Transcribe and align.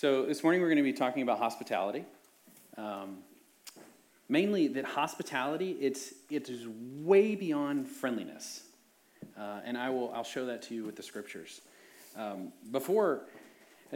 So, 0.00 0.24
this 0.24 0.42
morning 0.42 0.62
we're 0.62 0.68
going 0.68 0.78
to 0.78 0.82
be 0.82 0.94
talking 0.94 1.22
about 1.22 1.38
hospitality. 1.38 2.06
Um, 2.78 3.18
mainly 4.30 4.66
that 4.68 4.86
hospitality, 4.86 5.72
it's, 5.72 6.14
it 6.30 6.48
is 6.48 6.66
way 7.04 7.34
beyond 7.34 7.86
friendliness. 7.86 8.62
Uh, 9.38 9.60
and 9.62 9.76
I 9.76 9.90
will, 9.90 10.10
I'll 10.14 10.24
show 10.24 10.46
that 10.46 10.62
to 10.62 10.74
you 10.74 10.84
with 10.84 10.96
the 10.96 11.02
scriptures. 11.02 11.60
Um, 12.16 12.50
before, 12.70 13.24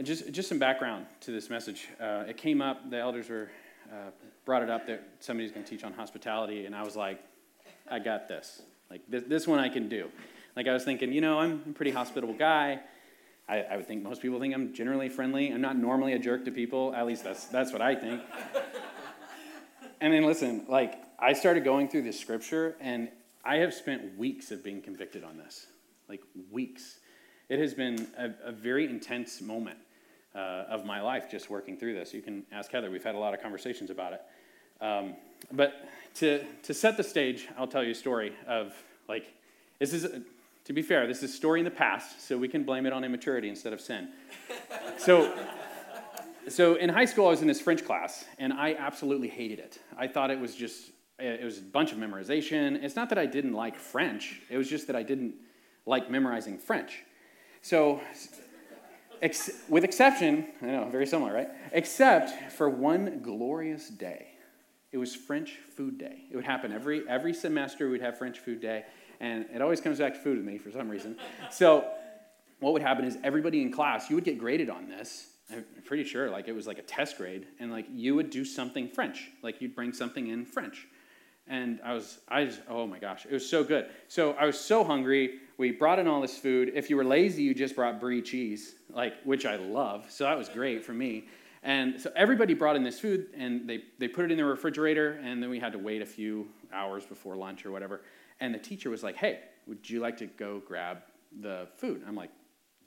just, 0.03 0.31
just 0.31 0.47
some 0.47 0.59
background 0.59 1.07
to 1.21 1.31
this 1.31 1.49
message. 1.49 1.87
Uh, 1.99 2.25
it 2.27 2.37
came 2.37 2.61
up, 2.61 2.87
the 2.91 2.99
elders 2.99 3.27
were, 3.27 3.49
uh, 3.91 4.11
brought 4.45 4.61
it 4.61 4.69
up 4.69 4.85
that 4.85 5.01
somebody's 5.21 5.51
going 5.51 5.63
to 5.63 5.69
teach 5.71 5.83
on 5.83 5.91
hospitality, 5.91 6.67
and 6.67 6.75
I 6.75 6.83
was 6.83 6.95
like, 6.95 7.19
I 7.89 7.97
got 7.97 8.27
this. 8.27 8.61
Like, 8.91 9.01
this, 9.09 9.23
this 9.25 9.47
one 9.47 9.57
I 9.57 9.69
can 9.69 9.89
do. 9.89 10.11
Like, 10.55 10.67
I 10.67 10.73
was 10.73 10.83
thinking, 10.83 11.11
you 11.11 11.21
know, 11.21 11.39
I'm 11.39 11.63
a 11.67 11.73
pretty 11.73 11.89
hospitable 11.89 12.35
guy. 12.35 12.81
I, 13.47 13.61
I, 13.61 13.77
would 13.77 13.87
think 13.87 14.03
most 14.03 14.21
people 14.21 14.39
think 14.39 14.53
I'm 14.53 14.73
generally 14.73 15.09
friendly. 15.09 15.49
I'm 15.49 15.61
not 15.61 15.77
normally 15.77 16.13
a 16.13 16.19
jerk 16.19 16.45
to 16.45 16.51
people. 16.51 16.93
At 16.95 17.05
least 17.05 17.23
that's, 17.23 17.45
that's 17.45 17.71
what 17.71 17.81
I 17.81 17.95
think. 17.95 18.21
and 20.01 20.13
then 20.13 20.23
listen, 20.23 20.65
like, 20.67 20.95
I 21.19 21.33
started 21.33 21.63
going 21.63 21.87
through 21.87 22.03
this 22.03 22.19
scripture, 22.19 22.75
and 22.79 23.09
I 23.43 23.57
have 23.57 23.73
spent 23.73 24.17
weeks 24.17 24.51
of 24.51 24.63
being 24.63 24.81
convicted 24.81 25.23
on 25.23 25.37
this. 25.37 25.67
Like, 26.09 26.23
weeks. 26.51 26.99
It 27.47 27.59
has 27.59 27.73
been 27.73 28.07
a, 28.17 28.49
a 28.49 28.51
very 28.51 28.85
intense 28.85 29.41
moment 29.41 29.77
uh, 30.33 30.65
of 30.67 30.83
my 30.83 31.01
life 31.01 31.29
just 31.29 31.49
working 31.49 31.77
through 31.77 31.93
this. 31.93 32.13
You 32.13 32.21
can 32.21 32.43
ask 32.51 32.71
Heather. 32.71 32.89
We've 32.89 33.03
had 33.03 33.15
a 33.15 33.19
lot 33.19 33.33
of 33.33 33.41
conversations 33.41 33.89
about 33.91 34.13
it. 34.13 34.21
Um, 34.81 35.15
but 35.51 35.87
to, 36.15 36.43
to 36.63 36.73
set 36.73 36.97
the 36.97 37.03
stage, 37.03 37.47
I'll 37.57 37.67
tell 37.67 37.83
you 37.83 37.91
a 37.91 37.95
story 37.95 38.33
of, 38.47 38.73
like, 39.07 39.33
this 39.79 39.93
is 39.93 40.07
to 40.65 40.73
be 40.73 40.81
fair, 40.81 41.05
this 41.07 41.17
is 41.21 41.31
a 41.31 41.33
story 41.33 41.59
in 41.59 41.63
the 41.63 41.71
past, 41.71 42.27
so 42.27 42.37
we 42.37 42.47
can 42.47 42.63
blame 42.63 42.85
it 42.85 42.93
on 42.93 43.03
immaturity 43.03 43.49
instead 43.49 43.71
of 43.71 43.79
sin. 43.79 44.09
so, 44.97 45.31
so 46.49 46.75
in 46.75 46.89
high 46.89 47.05
school, 47.05 47.27
I 47.27 47.29
was 47.29 47.41
in 47.41 47.47
this 47.47 47.61
French 47.61 47.85
class, 47.85 48.25
and 48.39 48.51
I 48.51 48.73
absolutely 48.73 49.27
hated 49.27 49.59
it. 49.59 49.79
I 49.97 50.07
thought 50.07 50.31
it 50.31 50.39
was 50.39 50.55
just 50.55 50.91
it 51.17 51.45
was 51.45 51.59
a 51.59 51.61
bunch 51.61 51.93
of 51.93 51.97
memorization. 51.97 52.83
It's 52.83 52.97
not 52.97 53.09
that 53.09 53.17
I 53.17 53.25
didn't 53.25 53.53
like 53.53 53.77
French; 53.77 54.41
it 54.49 54.57
was 54.57 54.67
just 54.67 54.87
that 54.87 54.95
I 54.95 55.03
didn't 55.03 55.35
like 55.85 56.09
memorizing 56.09 56.57
French. 56.57 57.03
So, 57.61 58.01
ex- 59.21 59.51
with 59.69 59.83
exception, 59.83 60.47
I 60.61 60.65
know, 60.65 60.89
very 60.89 61.05
similar, 61.05 61.31
right? 61.31 61.49
Except 61.71 62.51
for 62.51 62.69
one 62.69 63.19
glorious 63.21 63.89
day. 63.89 64.29
It 64.91 64.97
was 64.97 65.15
French 65.15 65.57
Food 65.75 65.97
Day. 65.97 66.23
It 66.31 66.35
would 66.35 66.45
happen 66.45 66.71
every 66.71 67.07
every 67.07 67.33
semester. 67.33 67.89
We'd 67.89 68.01
have 68.01 68.17
French 68.17 68.39
Food 68.39 68.61
Day 68.61 68.85
and 69.19 69.45
it 69.53 69.61
always 69.61 69.81
comes 69.81 69.99
back 69.99 70.13
to 70.13 70.19
food 70.19 70.37
with 70.37 70.45
me 70.45 70.57
for 70.57 70.71
some 70.71 70.89
reason. 70.89 71.17
So, 71.51 71.87
what 72.59 72.73
would 72.73 72.81
happen 72.81 73.05
is 73.05 73.17
everybody 73.23 73.61
in 73.61 73.71
class, 73.71 74.09
you 74.09 74.15
would 74.15 74.23
get 74.23 74.39
graded 74.39 74.69
on 74.69 74.87
this. 74.87 75.27
I'm 75.51 75.65
pretty 75.83 76.03
sure, 76.03 76.29
like 76.29 76.47
it 76.47 76.53
was 76.53 76.65
like 76.65 76.79
a 76.79 76.83
test 76.83 77.17
grade, 77.17 77.45
and 77.59 77.71
like 77.71 77.85
you 77.91 78.15
would 78.15 78.29
do 78.29 78.43
something 78.43 78.87
French, 78.87 79.29
like 79.43 79.61
you'd 79.61 79.75
bring 79.75 79.93
something 79.93 80.27
in 80.27 80.45
French. 80.45 80.87
And 81.47 81.79
I 81.83 81.93
was, 81.93 82.19
I 82.27 82.45
just, 82.45 82.61
oh 82.67 82.87
my 82.87 82.97
gosh, 82.97 83.25
it 83.25 83.31
was 83.33 83.47
so 83.47 83.63
good. 83.63 83.87
So 84.07 84.31
I 84.33 84.45
was 84.45 84.59
so 84.59 84.83
hungry. 84.83 85.41
We 85.57 85.71
brought 85.71 85.99
in 85.99 86.07
all 86.07 86.19
this 86.21 86.37
food. 86.37 86.71
If 86.73 86.89
you 86.89 86.95
were 86.95 87.05
lazy, 87.05 87.43
you 87.43 87.53
just 87.53 87.75
brought 87.75 87.99
brie 87.99 88.21
cheese, 88.21 88.75
like 88.89 89.21
which 89.23 89.45
I 89.45 89.57
love. 89.57 90.05
So 90.09 90.23
that 90.23 90.37
was 90.37 90.49
great 90.49 90.83
for 90.83 90.93
me. 90.93 91.27
And 91.61 91.99
so 91.99 92.11
everybody 92.15 92.53
brought 92.53 92.75
in 92.75 92.83
this 92.83 92.99
food, 92.99 93.27
and 93.35 93.67
they 93.69 93.83
they 93.99 94.07
put 94.07 94.25
it 94.25 94.31
in 94.31 94.37
the 94.37 94.45
refrigerator, 94.45 95.19
and 95.23 95.41
then 95.41 95.49
we 95.49 95.59
had 95.59 95.73
to 95.73 95.79
wait 95.79 96.01
a 96.01 96.05
few 96.05 96.47
hours 96.73 97.05
before 97.05 97.35
lunch 97.35 97.65
or 97.65 97.71
whatever. 97.71 98.01
And 98.39 98.53
the 98.53 98.59
teacher 98.59 98.89
was 98.89 99.03
like, 99.03 99.15
hey, 99.15 99.39
would 99.67 99.89
you 99.89 99.99
like 99.99 100.17
to 100.17 100.25
go 100.25 100.61
grab 100.65 100.99
the 101.41 101.67
food? 101.77 102.03
I'm 102.07 102.15
like, 102.15 102.31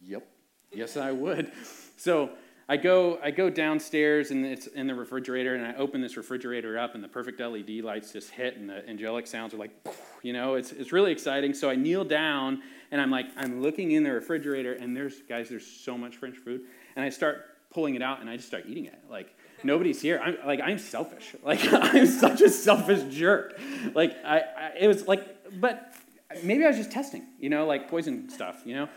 yep, 0.00 0.26
yes, 0.72 0.96
I 0.96 1.12
would. 1.12 1.52
So 2.00 2.30
I 2.68 2.76
go, 2.76 3.18
I 3.24 3.32
go 3.32 3.50
downstairs 3.50 4.30
and 4.30 4.46
it's 4.46 4.68
in 4.68 4.86
the 4.86 4.94
refrigerator, 4.94 5.56
and 5.56 5.66
I 5.66 5.74
open 5.76 6.02
this 6.02 6.16
refrigerator 6.16 6.78
up, 6.78 6.94
and 6.94 7.02
the 7.02 7.08
perfect 7.08 7.40
LED 7.40 7.82
lights 7.82 8.12
just 8.12 8.30
hit, 8.30 8.56
and 8.56 8.68
the 8.68 8.88
angelic 8.88 9.26
sounds 9.26 9.54
are 9.54 9.56
like, 9.56 9.70
you 10.22 10.32
know, 10.34 10.54
it's, 10.54 10.70
it's 10.70 10.92
really 10.92 11.10
exciting. 11.10 11.54
So 11.54 11.70
I 11.70 11.76
kneel 11.76 12.04
down, 12.04 12.62
and 12.90 13.00
I'm 13.00 13.10
like, 13.10 13.26
I'm 13.36 13.62
looking 13.62 13.92
in 13.92 14.04
the 14.04 14.12
refrigerator, 14.12 14.74
and 14.74 14.94
there's, 14.94 15.22
guys, 15.22 15.48
there's 15.48 15.66
so 15.66 15.96
much 15.96 16.18
French 16.18 16.36
food. 16.36 16.60
And 16.94 17.04
I 17.04 17.08
start 17.08 17.46
pulling 17.70 17.94
it 17.94 18.02
out, 18.02 18.20
and 18.20 18.28
I 18.28 18.36
just 18.36 18.48
start 18.48 18.64
eating 18.68 18.84
it. 18.84 18.98
Like, 19.10 19.34
nobody's 19.64 20.02
here. 20.02 20.20
I'm 20.22 20.36
like, 20.46 20.60
I'm 20.60 20.78
selfish. 20.78 21.34
Like, 21.42 21.60
I'm 21.72 22.06
such 22.06 22.42
a 22.42 22.50
selfish 22.50 23.14
jerk. 23.14 23.58
Like, 23.94 24.12
I, 24.24 24.40
I 24.40 24.72
it 24.80 24.88
was 24.88 25.08
like, 25.08 25.37
but 25.54 25.94
maybe 26.42 26.64
I 26.64 26.68
was 26.68 26.76
just 26.76 26.90
testing, 26.90 27.26
you 27.38 27.48
know, 27.48 27.66
like 27.66 27.88
poison 27.88 28.28
stuff, 28.28 28.62
you 28.64 28.74
know? 28.74 28.88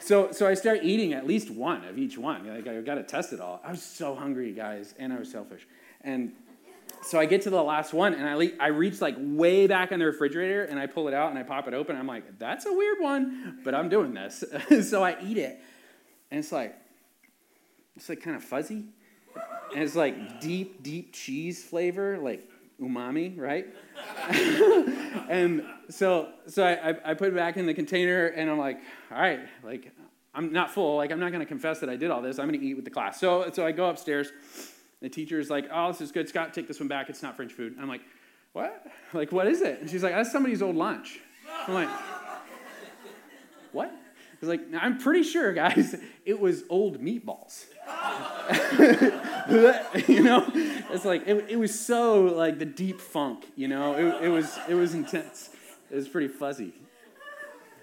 So, 0.00 0.32
so 0.32 0.46
I 0.46 0.54
start 0.54 0.80
eating 0.82 1.12
at 1.12 1.26
least 1.26 1.50
one 1.50 1.84
of 1.84 1.98
each 1.98 2.16
one. 2.16 2.46
Like, 2.46 2.66
I 2.66 2.80
got 2.80 2.94
to 2.94 3.02
test 3.02 3.32
it 3.32 3.40
all. 3.40 3.60
I 3.64 3.72
was 3.72 3.82
so 3.82 4.14
hungry, 4.14 4.52
guys, 4.52 4.94
and 4.98 5.12
I 5.12 5.18
was 5.18 5.30
selfish. 5.30 5.66
And 6.02 6.32
so 7.02 7.18
I 7.18 7.26
get 7.26 7.42
to 7.42 7.50
the 7.50 7.62
last 7.62 7.92
one, 7.92 8.14
and 8.14 8.28
I, 8.28 8.34
le- 8.34 8.56
I 8.60 8.68
reach 8.68 9.00
like 9.00 9.16
way 9.18 9.66
back 9.66 9.92
in 9.92 9.98
the 9.98 10.06
refrigerator, 10.06 10.64
and 10.64 10.78
I 10.78 10.86
pull 10.86 11.08
it 11.08 11.14
out 11.14 11.30
and 11.30 11.38
I 11.38 11.42
pop 11.42 11.68
it 11.68 11.74
open. 11.74 11.96
I'm 11.96 12.06
like, 12.06 12.38
that's 12.38 12.66
a 12.66 12.72
weird 12.72 13.00
one, 13.00 13.58
but 13.64 13.74
I'm 13.74 13.88
doing 13.88 14.14
this. 14.14 14.44
so 14.88 15.04
I 15.04 15.16
eat 15.22 15.38
it, 15.38 15.60
and 16.30 16.38
it's 16.40 16.52
like, 16.52 16.76
it's 17.96 18.08
like 18.08 18.22
kind 18.22 18.36
of 18.36 18.42
fuzzy, 18.42 18.84
and 19.74 19.82
it's 19.82 19.96
like 19.96 20.40
deep, 20.40 20.82
deep 20.82 21.12
cheese 21.12 21.64
flavor, 21.64 22.18
like 22.18 22.48
umami, 22.80 23.38
right? 23.38 23.66
and 25.28 25.64
so, 25.88 26.30
so 26.46 26.64
I, 26.64 26.94
I 27.04 27.14
put 27.14 27.28
it 27.28 27.34
back 27.34 27.56
in 27.56 27.66
the 27.66 27.74
container, 27.74 28.26
and 28.26 28.50
I'm 28.50 28.58
like, 28.58 28.80
all 29.10 29.20
right, 29.20 29.40
like 29.64 29.92
I'm 30.34 30.52
not 30.52 30.70
full. 30.70 30.96
Like 30.96 31.10
I'm 31.10 31.20
not 31.20 31.32
going 31.32 31.40
to 31.40 31.46
confess 31.46 31.80
that 31.80 31.88
I 31.88 31.96
did 31.96 32.10
all 32.10 32.22
this. 32.22 32.38
I'm 32.38 32.48
going 32.48 32.60
to 32.60 32.64
eat 32.64 32.74
with 32.74 32.84
the 32.84 32.90
class. 32.90 33.18
So, 33.18 33.50
so 33.52 33.66
I 33.66 33.72
go 33.72 33.88
upstairs. 33.88 34.30
The 35.00 35.08
teacher 35.08 35.38
is 35.38 35.50
like, 35.50 35.68
oh, 35.72 35.88
this 35.88 36.00
is 36.00 36.12
good. 36.12 36.28
Scott, 36.28 36.54
take 36.54 36.68
this 36.68 36.80
one 36.80 36.88
back. 36.88 37.08
It's 37.08 37.22
not 37.22 37.36
French 37.36 37.52
food. 37.52 37.76
I'm 37.80 37.88
like, 37.88 38.02
what? 38.52 38.86
Like, 39.12 39.32
what 39.32 39.46
is 39.46 39.62
it? 39.62 39.80
And 39.80 39.90
she's 39.90 40.02
like, 40.02 40.12
that's 40.12 40.32
somebody's 40.32 40.62
old 40.62 40.76
lunch. 40.76 41.20
I'm 41.66 41.74
like, 41.74 41.88
what? 43.72 43.92
I 44.40 44.46
was 44.46 44.50
like, 44.50 44.60
I'm 44.80 44.98
pretty 44.98 45.24
sure, 45.24 45.52
guys, 45.52 45.96
it 46.24 46.38
was 46.38 46.62
old 46.68 47.02
meatballs. 47.02 47.64
you 50.08 50.22
know, 50.22 50.46
it's 50.90 51.04
like 51.04 51.26
it, 51.26 51.46
it 51.48 51.58
was 51.58 51.78
so 51.78 52.22
like 52.22 52.60
the 52.60 52.64
deep 52.64 53.00
funk. 53.00 53.46
You 53.56 53.66
know, 53.66 53.94
it, 53.94 54.26
it 54.26 54.28
was 54.28 54.56
it 54.68 54.74
was 54.74 54.94
intense. 54.94 55.50
It 55.90 55.96
was 55.96 56.06
pretty 56.06 56.28
fuzzy. 56.28 56.72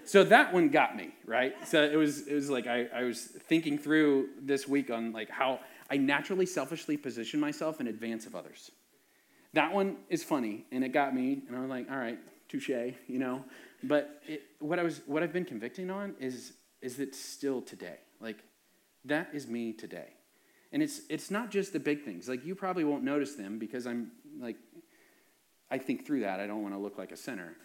So 0.06 0.24
that 0.24 0.54
one 0.54 0.70
got 0.70 0.96
me 0.96 1.10
right. 1.26 1.54
So 1.66 1.82
it 1.82 1.96
was 1.96 2.26
it 2.26 2.34
was 2.34 2.48
like 2.48 2.66
I, 2.66 2.86
I 2.94 3.02
was 3.02 3.20
thinking 3.20 3.76
through 3.76 4.28
this 4.40 4.66
week 4.66 4.90
on 4.90 5.12
like 5.12 5.28
how 5.28 5.60
I 5.90 5.98
naturally 5.98 6.46
selfishly 6.46 6.96
position 6.96 7.38
myself 7.38 7.80
in 7.80 7.86
advance 7.86 8.24
of 8.24 8.34
others. 8.34 8.70
That 9.52 9.74
one 9.74 9.96
is 10.08 10.24
funny, 10.24 10.64
and 10.72 10.84
it 10.84 10.90
got 10.90 11.14
me, 11.14 11.42
and 11.48 11.56
I 11.56 11.60
was 11.60 11.70
like, 11.70 11.90
all 11.90 11.96
right, 11.96 12.18
touche, 12.48 12.68
you 12.68 13.18
know. 13.18 13.44
But 13.82 14.22
it, 14.26 14.42
what 14.58 14.78
I 14.78 14.82
was 14.82 15.00
what 15.06 15.22
I've 15.22 15.32
been 15.32 15.44
convicting 15.44 15.90
on 15.90 16.14
is 16.18 16.52
is 16.80 16.96
that 16.96 17.14
still 17.14 17.60
today, 17.62 17.98
like 18.20 18.38
that 19.04 19.28
is 19.32 19.46
me 19.46 19.72
today. 19.72 20.08
And 20.72 20.82
it's 20.82 21.00
it's 21.08 21.30
not 21.30 21.50
just 21.50 21.72
the 21.72 21.80
big 21.80 22.04
things. 22.04 22.28
Like 22.28 22.44
you 22.44 22.54
probably 22.54 22.84
won't 22.84 23.04
notice 23.04 23.34
them 23.34 23.58
because 23.58 23.86
I'm 23.86 24.10
like 24.40 24.56
I 25.70 25.78
think 25.78 26.06
through 26.06 26.20
that. 26.20 26.40
I 26.40 26.46
don't 26.46 26.62
want 26.62 26.74
to 26.74 26.78
look 26.78 26.98
like 26.98 27.12
a 27.12 27.16
sinner. 27.16 27.56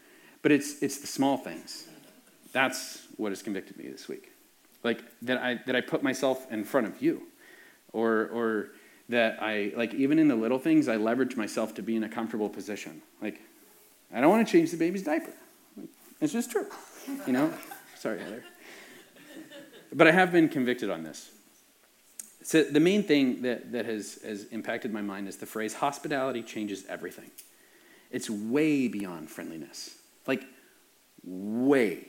But 0.42 0.52
it's 0.52 0.82
it's 0.82 1.00
the 1.00 1.08
small 1.08 1.38
things. 1.38 1.88
That's 2.52 3.08
what 3.18 3.30
has 3.30 3.42
convicted 3.42 3.78
me 3.78 3.88
this 3.88 4.08
week. 4.08 4.32
Like 4.84 5.04
that 5.24 5.38
I 5.38 5.60
that 5.66 5.76
I 5.76 5.82
put 5.82 6.04
myself 6.04 6.52
in 6.52 6.64
front 6.64 6.88
of 6.88 7.02
you. 7.02 7.24
Or 7.94 8.30
or 8.32 8.70
that 9.10 9.42
I 9.42 9.74
like 9.76 9.94
even 9.94 10.20
in 10.20 10.28
the 10.28 10.36
little 10.36 10.60
things 10.60 10.88
I 10.88 10.96
leverage 10.96 11.36
myself 11.36 11.74
to 11.76 11.82
be 11.82 11.96
in 11.96 12.04
a 12.04 12.10
comfortable 12.10 12.50
position. 12.50 13.02
Like 13.22 13.42
I 14.14 14.22
don't 14.22 14.30
want 14.30 14.48
to 14.48 14.52
change 14.52 14.72
the 14.72 14.78
baby's 14.78 15.04
diaper. 15.04 15.34
It's 16.22 16.32
just 16.32 16.52
true. 16.52 16.68
You 17.26 17.34
know? 17.34 17.54
Sorry, 17.98 18.20
Heather. 18.20 18.44
But 19.92 20.08
I 20.08 20.12
have 20.12 20.32
been 20.32 20.48
convicted 20.48 20.90
on 20.90 21.04
this. 21.04 21.32
So 22.44 22.64
the 22.64 22.80
main 22.80 23.04
thing 23.04 23.42
that, 23.42 23.72
that 23.72 23.86
has, 23.86 24.20
has 24.24 24.46
impacted 24.46 24.94
my 24.94 25.02
mind 25.02 25.28
is 25.28 25.38
the 25.38 25.46
phrase 25.46 25.74
hospitality 25.74 26.44
changes 26.44 26.86
everything. 26.88 27.30
It's 28.12 28.30
way 28.30 28.88
beyond 28.88 29.30
friendliness. 29.30 29.96
Like, 30.28 30.44
way 31.24 32.08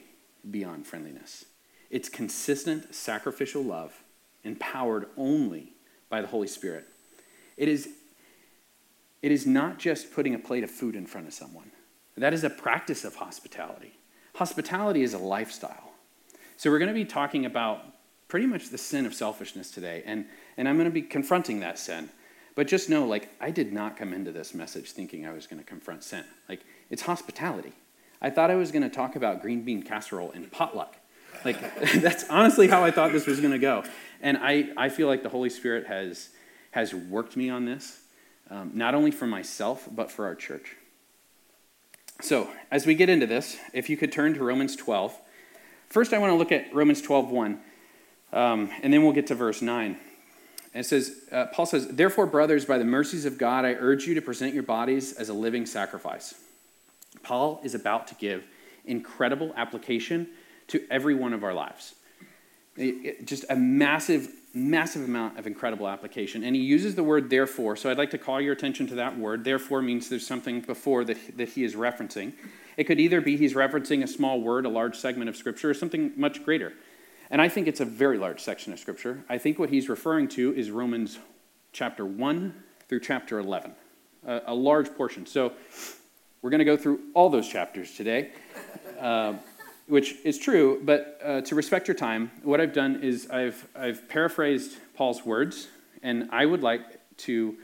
beyond 0.50 0.86
friendliness. 0.86 1.44
It's 1.90 2.08
consistent 2.08 2.94
sacrificial 2.94 3.62
love, 3.62 4.02
empowered 4.44 5.06
only 5.16 5.72
by 6.08 6.20
the 6.20 6.28
Holy 6.28 6.48
Spirit. 6.48 6.86
It 7.56 7.68
is, 7.68 7.88
it 9.20 9.32
is 9.32 9.46
not 9.46 9.78
just 9.78 10.12
putting 10.12 10.34
a 10.34 10.38
plate 10.38 10.64
of 10.64 10.70
food 10.70 10.96
in 10.96 11.06
front 11.06 11.26
of 11.26 11.34
someone, 11.34 11.70
that 12.16 12.34
is 12.34 12.44
a 12.44 12.50
practice 12.50 13.04
of 13.04 13.16
hospitality. 13.16 13.98
Hospitality 14.42 15.04
is 15.04 15.14
a 15.14 15.18
lifestyle. 15.18 15.92
So, 16.56 16.68
we're 16.68 16.80
going 16.80 16.88
to 16.88 16.94
be 16.94 17.04
talking 17.04 17.46
about 17.46 17.84
pretty 18.26 18.46
much 18.46 18.70
the 18.70 18.76
sin 18.76 19.06
of 19.06 19.14
selfishness 19.14 19.70
today. 19.70 20.02
And, 20.04 20.26
and 20.56 20.68
I'm 20.68 20.74
going 20.74 20.88
to 20.88 20.90
be 20.90 21.00
confronting 21.00 21.60
that 21.60 21.78
sin. 21.78 22.10
But 22.56 22.66
just 22.66 22.90
know, 22.90 23.06
like, 23.06 23.28
I 23.40 23.52
did 23.52 23.72
not 23.72 23.96
come 23.96 24.12
into 24.12 24.32
this 24.32 24.52
message 24.52 24.90
thinking 24.90 25.24
I 25.24 25.32
was 25.32 25.46
going 25.46 25.62
to 25.62 25.64
confront 25.64 26.02
sin. 26.02 26.24
Like, 26.48 26.64
it's 26.90 27.02
hospitality. 27.02 27.72
I 28.20 28.30
thought 28.30 28.50
I 28.50 28.56
was 28.56 28.72
going 28.72 28.82
to 28.82 28.88
talk 28.88 29.14
about 29.14 29.42
green 29.42 29.62
bean 29.62 29.84
casserole 29.84 30.32
and 30.32 30.50
potluck. 30.50 30.96
Like, 31.44 31.60
that's 32.00 32.28
honestly 32.28 32.66
how 32.66 32.82
I 32.82 32.90
thought 32.90 33.12
this 33.12 33.28
was 33.28 33.38
going 33.38 33.52
to 33.52 33.60
go. 33.60 33.84
And 34.20 34.38
I, 34.38 34.70
I 34.76 34.88
feel 34.88 35.06
like 35.06 35.22
the 35.22 35.28
Holy 35.28 35.50
Spirit 35.50 35.86
has, 35.86 36.30
has 36.72 36.92
worked 36.92 37.36
me 37.36 37.48
on 37.48 37.64
this, 37.64 38.00
um, 38.50 38.72
not 38.74 38.96
only 38.96 39.12
for 39.12 39.28
myself, 39.28 39.88
but 39.88 40.10
for 40.10 40.26
our 40.26 40.34
church. 40.34 40.74
So, 42.22 42.48
as 42.70 42.86
we 42.86 42.94
get 42.94 43.08
into 43.08 43.26
this, 43.26 43.58
if 43.72 43.90
you 43.90 43.96
could 43.96 44.12
turn 44.12 44.34
to 44.34 44.44
Romans 44.44 44.76
12. 44.76 45.12
First, 45.88 46.12
I 46.12 46.18
want 46.18 46.30
to 46.30 46.36
look 46.36 46.52
at 46.52 46.72
Romans 46.72 47.02
12 47.02 47.30
1, 47.30 47.60
um, 48.32 48.70
and 48.80 48.92
then 48.92 49.02
we'll 49.02 49.12
get 49.12 49.26
to 49.26 49.34
verse 49.34 49.60
9. 49.60 49.96
And 50.72 50.84
it 50.84 50.86
says, 50.86 51.16
uh, 51.32 51.46
Paul 51.46 51.66
says, 51.66 51.88
Therefore, 51.88 52.26
brothers, 52.26 52.64
by 52.64 52.78
the 52.78 52.84
mercies 52.84 53.24
of 53.24 53.38
God, 53.38 53.64
I 53.64 53.72
urge 53.72 54.06
you 54.06 54.14
to 54.14 54.22
present 54.22 54.54
your 54.54 54.62
bodies 54.62 55.14
as 55.14 55.30
a 55.30 55.34
living 55.34 55.66
sacrifice. 55.66 56.34
Paul 57.24 57.60
is 57.64 57.74
about 57.74 58.06
to 58.06 58.14
give 58.14 58.44
incredible 58.84 59.52
application 59.56 60.28
to 60.68 60.80
every 60.92 61.16
one 61.16 61.32
of 61.32 61.42
our 61.42 61.52
lives. 61.52 61.96
It, 62.76 62.82
it, 63.04 63.26
just 63.26 63.44
a 63.50 63.56
massive, 63.56 64.28
massive 64.54 65.04
amount 65.04 65.38
of 65.38 65.46
incredible 65.46 65.88
application. 65.88 66.44
And 66.44 66.54
he 66.54 66.62
uses 66.62 66.94
the 66.94 67.02
word 67.02 67.30
therefore. 67.30 67.76
So 67.76 67.90
I'd 67.90 67.98
like 67.98 68.10
to 68.10 68.18
call 68.18 68.40
your 68.40 68.52
attention 68.52 68.86
to 68.88 68.94
that 68.96 69.18
word. 69.18 69.44
Therefore 69.44 69.82
means 69.82 70.08
there's 70.08 70.26
something 70.26 70.60
before 70.60 71.04
that, 71.04 71.36
that 71.36 71.50
he 71.50 71.64
is 71.64 71.74
referencing. 71.74 72.34
It 72.76 72.84
could 72.84 73.00
either 73.00 73.20
be 73.20 73.36
he's 73.36 73.54
referencing 73.54 74.02
a 74.02 74.06
small 74.06 74.40
word, 74.40 74.66
a 74.66 74.68
large 74.68 74.96
segment 74.96 75.28
of 75.28 75.36
Scripture, 75.36 75.70
or 75.70 75.74
something 75.74 76.12
much 76.16 76.44
greater. 76.44 76.72
And 77.30 77.40
I 77.40 77.48
think 77.48 77.66
it's 77.66 77.80
a 77.80 77.84
very 77.86 78.18
large 78.18 78.40
section 78.40 78.72
of 78.72 78.78
Scripture. 78.78 79.24
I 79.28 79.38
think 79.38 79.58
what 79.58 79.70
he's 79.70 79.88
referring 79.88 80.28
to 80.28 80.54
is 80.54 80.70
Romans 80.70 81.18
chapter 81.72 82.04
1 82.04 82.54
through 82.88 83.00
chapter 83.00 83.38
11, 83.38 83.72
a, 84.26 84.42
a 84.46 84.54
large 84.54 84.94
portion. 84.94 85.24
So 85.24 85.52
we're 86.42 86.50
going 86.50 86.58
to 86.58 86.64
go 86.66 86.76
through 86.76 87.00
all 87.14 87.30
those 87.30 87.48
chapters 87.48 87.94
today. 87.94 88.32
Uh, 89.00 89.34
which 89.86 90.16
is 90.24 90.38
true, 90.38 90.80
but 90.84 91.20
uh, 91.24 91.40
to 91.42 91.54
respect 91.54 91.88
your 91.88 91.94
time, 91.94 92.30
what 92.42 92.60
I've 92.60 92.72
done 92.72 93.02
is 93.02 93.28
I've, 93.30 93.66
I've 93.74 94.08
paraphrased 94.08 94.76
Paul's 94.94 95.24
words, 95.24 95.68
and 96.02 96.28
I 96.32 96.46
would 96.46 96.62
like 96.62 97.00
to 97.18 97.56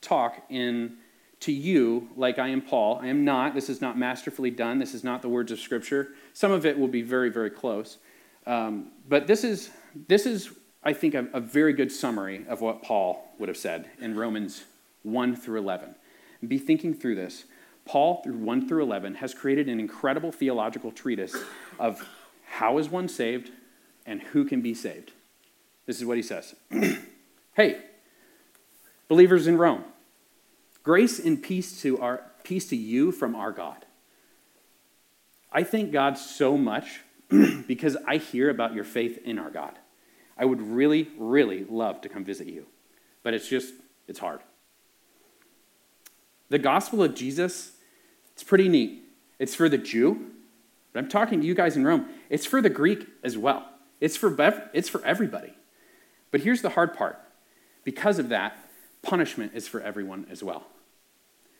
talk 0.00 0.42
in 0.48 0.96
to 1.40 1.52
you 1.52 2.08
like 2.16 2.38
I 2.38 2.48
am 2.48 2.60
Paul. 2.60 2.98
I 3.02 3.06
am 3.06 3.24
not. 3.24 3.54
This 3.54 3.70
is 3.70 3.80
not 3.80 3.98
masterfully 3.98 4.50
done. 4.50 4.78
This 4.78 4.94
is 4.94 5.02
not 5.02 5.22
the 5.22 5.28
words 5.28 5.50
of 5.50 5.58
Scripture. 5.58 6.08
Some 6.34 6.52
of 6.52 6.66
it 6.66 6.78
will 6.78 6.88
be 6.88 7.02
very, 7.02 7.30
very 7.30 7.50
close. 7.50 7.98
Um, 8.46 8.92
but 9.08 9.26
this 9.26 9.42
is, 9.42 9.70
this 10.08 10.26
is, 10.26 10.50
I 10.84 10.92
think, 10.92 11.14
a, 11.14 11.28
a 11.32 11.40
very 11.40 11.72
good 11.72 11.90
summary 11.90 12.44
of 12.48 12.60
what 12.60 12.82
Paul 12.82 13.34
would 13.38 13.48
have 13.48 13.56
said 13.56 13.88
in 14.00 14.16
Romans 14.16 14.64
1 15.02 15.36
through 15.36 15.60
11. 15.60 15.94
Be 16.46 16.58
thinking 16.58 16.94
through 16.94 17.14
this. 17.14 17.44
Paul, 17.84 18.22
through 18.22 18.36
1 18.36 18.68
through 18.68 18.82
11, 18.82 19.16
has 19.16 19.34
created 19.34 19.68
an 19.68 19.80
incredible 19.80 20.32
theological 20.32 20.92
treatise 20.92 21.36
of 21.78 22.06
how 22.46 22.78
is 22.78 22.88
one 22.88 23.08
saved 23.08 23.50
and 24.06 24.22
who 24.22 24.44
can 24.44 24.60
be 24.60 24.74
saved. 24.74 25.12
This 25.86 25.96
is 25.96 26.04
what 26.04 26.16
he 26.16 26.22
says 26.22 26.54
Hey, 27.54 27.82
believers 29.08 29.46
in 29.46 29.58
Rome, 29.58 29.84
grace 30.82 31.18
and 31.18 31.42
peace 31.42 31.80
to, 31.82 32.00
our, 32.00 32.22
peace 32.44 32.68
to 32.68 32.76
you 32.76 33.12
from 33.12 33.34
our 33.34 33.52
God. 33.52 33.84
I 35.52 35.64
thank 35.64 35.90
God 35.90 36.16
so 36.16 36.56
much 36.56 37.00
because 37.66 37.96
I 38.06 38.18
hear 38.18 38.50
about 38.50 38.74
your 38.74 38.84
faith 38.84 39.18
in 39.24 39.38
our 39.38 39.50
God. 39.50 39.78
I 40.38 40.44
would 40.44 40.62
really, 40.62 41.08
really 41.18 41.64
love 41.64 42.00
to 42.02 42.08
come 42.08 42.24
visit 42.24 42.46
you, 42.46 42.66
but 43.22 43.34
it's 43.34 43.48
just, 43.48 43.74
it's 44.06 44.18
hard. 44.18 44.40
The 46.50 46.58
gospel 46.58 47.02
of 47.02 47.14
Jesus, 47.14 47.72
it's 48.32 48.42
pretty 48.42 48.68
neat. 48.68 49.04
It's 49.38 49.54
for 49.54 49.68
the 49.68 49.78
Jew, 49.78 50.26
but 50.92 50.98
I'm 50.98 51.08
talking 51.08 51.40
to 51.40 51.46
you 51.46 51.54
guys 51.54 51.76
in 51.76 51.84
Rome. 51.84 52.08
It's 52.28 52.44
for 52.44 52.60
the 52.60 52.68
Greek 52.68 53.06
as 53.22 53.38
well. 53.38 53.66
It's 54.00 54.16
for, 54.16 54.28
bev- 54.28 54.68
it's 54.74 54.88
for 54.88 55.02
everybody. 55.04 55.54
But 56.30 56.42
here's 56.42 56.60
the 56.62 56.70
hard 56.70 56.94
part. 56.94 57.18
Because 57.84 58.18
of 58.18 58.28
that, 58.28 58.56
punishment 59.02 59.52
is 59.54 59.66
for 59.66 59.80
everyone 59.80 60.26
as 60.30 60.42
well. 60.42 60.66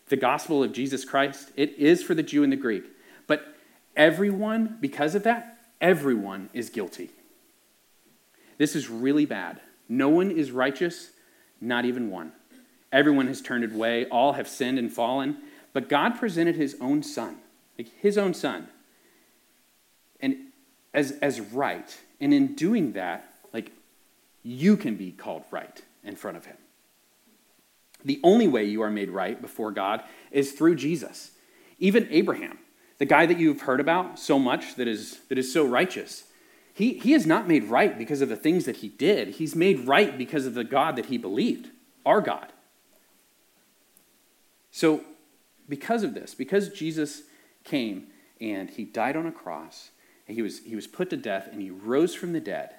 The 0.09 0.17
gospel 0.17 0.63
of 0.63 0.73
Jesus 0.73 1.05
Christ, 1.05 1.53
it 1.57 1.71
is 1.79 2.03
for 2.03 2.15
the 2.15 2.23
Jew 2.23 2.43
and 2.43 2.53
the 2.53 2.57
Greek. 2.57 2.85
But 3.27 3.55
everyone, 3.97 4.77
because 4.81 5.15
of 5.15 5.23
that, 5.23 5.59
everyone 5.81 6.51
is 6.53 6.69
guilty. 6.69 7.11
This 8.59 8.75
is 8.75 8.91
really 8.91 9.25
bad. 9.25 9.61
No 9.89 10.09
one 10.09 10.31
is 10.31 10.51
righteous, 10.51 11.11
not 11.61 11.85
even 11.85 12.11
one. 12.11 12.33
Everyone 12.93 13.27
has 13.29 13.41
turned 13.41 13.65
away, 13.65 14.07
all 14.07 14.33
have 14.33 14.49
sinned 14.49 14.79
and 14.79 14.93
fallen. 14.93 15.39
But 15.73 15.89
God 15.89 16.19
presented 16.19 16.57
his 16.57 16.77
own 16.81 17.03
son, 17.03 17.37
like 17.79 17.89
his 18.01 18.19
own 18.19 18.35
son, 18.35 18.69
and 20.21 20.37
as, 20.93 21.13
as 21.23 21.41
right. 21.41 21.97
And 22.21 22.35
in 22.35 22.55
doing 22.55 22.93
that, 22.93 23.33
like 23.53 23.71
you 24.43 24.77
can 24.77 24.97
be 24.97 25.13
called 25.13 25.45
right 25.51 25.81
in 26.03 26.17
front 26.17 26.37
of 26.37 26.47
him. 26.47 26.57
The 28.05 28.21
only 28.25 28.49
way 28.49 28.65
you 28.65 28.83
are 28.83 28.91
made 28.91 29.11
right 29.11 29.41
before 29.41 29.71
God 29.71 30.03
is 30.31 30.53
through 30.53 30.77
Jesus. 30.77 31.33
Even 31.79 32.09
Abraham, 32.11 32.59
the 32.99 33.07
guy 33.07 33.27
that 33.27 33.39
you've 33.39 33.63
heard 33.63 33.81
about 33.81 34.19
so 34.19 34.39
much 34.39 34.75
that 34.77 34.89
is, 34.89 35.21
that 35.29 35.39
is 35.39 35.53
so 35.53 35.65
righteous, 35.65 36.25
he, 36.73 36.95
he 36.95 37.13
is 37.13 37.27
not 37.27 37.47
made 37.47 37.65
right 37.65 37.97
because 37.97 38.21
of 38.21 38.29
the 38.29 38.37
things 38.37 38.65
that 38.65 38.79
he 38.79 38.89
did. 38.89 39.29
He's 39.29 39.55
made 39.55 39.87
right 39.87 40.17
because 40.17 40.47
of 40.47 40.55
the 40.55 40.65
God 40.65 40.97
that 40.97 41.07
he 41.07 41.19
believed, 41.19 41.69
our 42.07 42.21
God. 42.21 42.53
So, 44.71 45.03
because 45.69 46.03
of 46.03 46.15
this, 46.15 46.35
because 46.35 46.69
Jesus 46.71 47.23
came 47.65 48.09
and 48.41 48.71
he 48.71 48.85
died 48.85 49.17
on 49.17 49.27
a 49.27 49.33
cross, 49.33 49.91
and 50.27 50.37
he 50.37 50.43
was, 50.43 50.61
he 50.61 50.77
was 50.77 50.87
put 50.87 51.11
to 51.11 51.17
death, 51.17 51.49
and 51.51 51.61
he 51.61 51.71
rose 51.71 52.15
from 52.15 52.33
the 52.33 52.41
dead, 52.41 52.71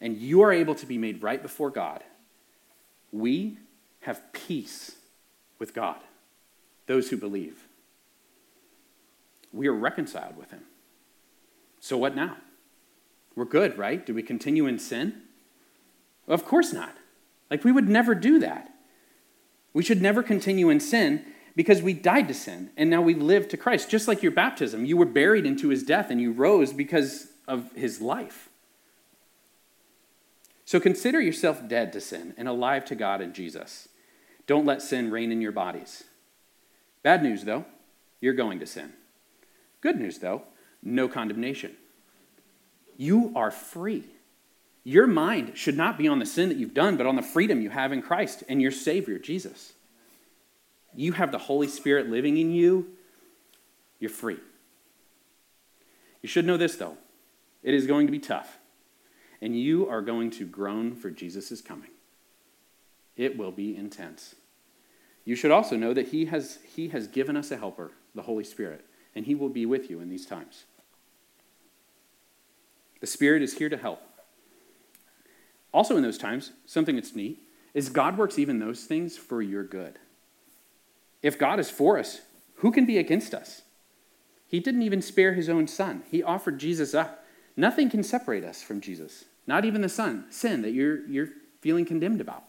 and 0.00 0.16
you 0.16 0.42
are 0.42 0.52
able 0.52 0.74
to 0.74 0.86
be 0.86 0.98
made 0.98 1.22
right 1.22 1.42
before 1.42 1.70
God, 1.70 2.04
we 3.12 3.58
have 4.00 4.32
peace 4.32 4.96
with 5.58 5.74
God, 5.74 5.98
those 6.86 7.10
who 7.10 7.16
believe. 7.16 7.66
We 9.52 9.66
are 9.66 9.74
reconciled 9.74 10.36
with 10.36 10.50
him. 10.50 10.62
So, 11.80 11.96
what 11.96 12.14
now? 12.14 12.36
We're 13.34 13.44
good, 13.44 13.78
right? 13.78 14.04
Do 14.04 14.14
we 14.14 14.22
continue 14.22 14.66
in 14.66 14.78
sin? 14.78 15.22
Of 16.28 16.44
course 16.44 16.72
not. 16.72 16.94
Like, 17.50 17.64
we 17.64 17.72
would 17.72 17.88
never 17.88 18.14
do 18.14 18.38
that. 18.40 18.72
We 19.72 19.82
should 19.82 20.02
never 20.02 20.22
continue 20.22 20.68
in 20.68 20.80
sin 20.80 21.24
because 21.54 21.82
we 21.82 21.92
died 21.92 22.28
to 22.28 22.34
sin 22.34 22.70
and 22.76 22.90
now 22.90 23.02
we 23.02 23.14
live 23.14 23.48
to 23.48 23.56
Christ. 23.56 23.90
Just 23.90 24.08
like 24.08 24.22
your 24.22 24.32
baptism, 24.32 24.84
you 24.84 24.96
were 24.96 25.06
buried 25.06 25.46
into 25.46 25.68
his 25.68 25.82
death 25.82 26.10
and 26.10 26.20
you 26.20 26.32
rose 26.32 26.72
because 26.72 27.28
of 27.46 27.72
his 27.72 28.00
life. 28.00 28.48
So 30.64 30.78
consider 30.78 31.20
yourself 31.20 31.66
dead 31.66 31.92
to 31.94 32.00
sin 32.00 32.32
and 32.36 32.46
alive 32.46 32.84
to 32.86 32.94
God 32.94 33.20
in 33.20 33.32
Jesus. 33.32 33.88
Don't 34.46 34.66
let 34.66 34.82
sin 34.82 35.10
reign 35.10 35.32
in 35.32 35.40
your 35.40 35.52
bodies. 35.52 36.04
Bad 37.02 37.22
news, 37.22 37.44
though, 37.44 37.64
you're 38.20 38.34
going 38.34 38.60
to 38.60 38.66
sin. 38.66 38.92
Good 39.80 39.98
news, 39.98 40.18
though, 40.18 40.42
no 40.82 41.08
condemnation. 41.08 41.76
You 42.96 43.32
are 43.34 43.50
free. 43.50 44.04
Your 44.82 45.06
mind 45.06 45.52
should 45.56 45.76
not 45.76 45.98
be 45.98 46.08
on 46.08 46.18
the 46.18 46.26
sin 46.26 46.48
that 46.48 46.58
you've 46.58 46.74
done, 46.74 46.96
but 46.96 47.06
on 47.06 47.16
the 47.16 47.22
freedom 47.22 47.60
you 47.60 47.70
have 47.70 47.92
in 47.92 48.00
Christ 48.00 48.44
and 48.48 48.62
your 48.62 48.70
Savior, 48.70 49.18
Jesus 49.18 49.74
you 50.94 51.12
have 51.12 51.32
the 51.32 51.38
Holy 51.38 51.68
Spirit 51.68 52.08
living 52.08 52.36
in 52.36 52.50
you, 52.50 52.88
you're 53.98 54.10
free. 54.10 54.38
You 56.22 56.28
should 56.28 56.44
know 56.44 56.56
this, 56.56 56.76
though 56.76 56.96
it 57.62 57.74
is 57.74 57.86
going 57.86 58.06
to 58.06 58.12
be 58.12 58.18
tough, 58.18 58.58
and 59.40 59.58
you 59.58 59.88
are 59.88 60.02
going 60.02 60.30
to 60.32 60.46
groan 60.46 60.94
for 60.94 61.10
Jesus' 61.10 61.60
coming. 61.60 61.90
It 63.16 63.36
will 63.36 63.52
be 63.52 63.76
intense. 63.76 64.34
You 65.24 65.36
should 65.36 65.50
also 65.50 65.76
know 65.76 65.92
that 65.92 66.08
he 66.08 66.26
has, 66.26 66.58
he 66.74 66.88
has 66.88 67.06
given 67.06 67.36
us 67.36 67.50
a 67.50 67.56
helper, 67.56 67.92
the 68.14 68.22
Holy 68.22 68.44
Spirit, 68.44 68.84
and 69.14 69.26
He 69.26 69.34
will 69.34 69.48
be 69.48 69.66
with 69.66 69.90
you 69.90 70.00
in 70.00 70.08
these 70.08 70.24
times. 70.24 70.64
The 73.00 73.06
Spirit 73.06 73.42
is 73.42 73.58
here 73.58 73.68
to 73.68 73.76
help. 73.76 74.00
Also, 75.72 75.96
in 75.96 76.02
those 76.02 76.18
times, 76.18 76.52
something 76.66 76.96
that's 76.96 77.14
neat 77.14 77.42
is 77.74 77.88
God 77.88 78.18
works 78.18 78.38
even 78.38 78.58
those 78.58 78.84
things 78.84 79.16
for 79.16 79.40
your 79.40 79.62
good. 79.62 79.98
If 81.22 81.38
God 81.38 81.60
is 81.60 81.70
for 81.70 81.98
us, 81.98 82.22
who 82.56 82.72
can 82.72 82.86
be 82.86 82.98
against 82.98 83.34
us? 83.34 83.62
He 84.46 84.58
didn't 84.58 84.82
even 84.82 85.00
spare 85.00 85.34
his 85.34 85.48
own 85.48 85.68
son. 85.68 86.02
He 86.10 86.22
offered 86.22 86.58
Jesus 86.58 86.94
up. 86.94 87.24
Nothing 87.56 87.88
can 87.88 88.02
separate 88.02 88.44
us 88.44 88.62
from 88.62 88.80
Jesus, 88.80 89.24
not 89.46 89.64
even 89.64 89.80
the 89.80 89.88
son, 89.88 90.24
sin 90.30 90.62
that 90.62 90.72
you're, 90.72 91.06
you're 91.06 91.28
feeling 91.60 91.84
condemned 91.84 92.20
about. 92.20 92.44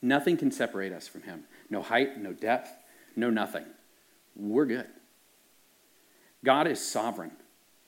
Nothing 0.00 0.36
can 0.36 0.50
separate 0.50 0.92
us 0.92 1.06
from 1.06 1.22
him. 1.22 1.44
No 1.68 1.82
height, 1.82 2.18
no 2.18 2.32
depth, 2.32 2.70
no 3.16 3.28
nothing. 3.28 3.66
We're 4.34 4.66
good. 4.66 4.86
God 6.44 6.66
is 6.66 6.80
sovereign. 6.80 7.32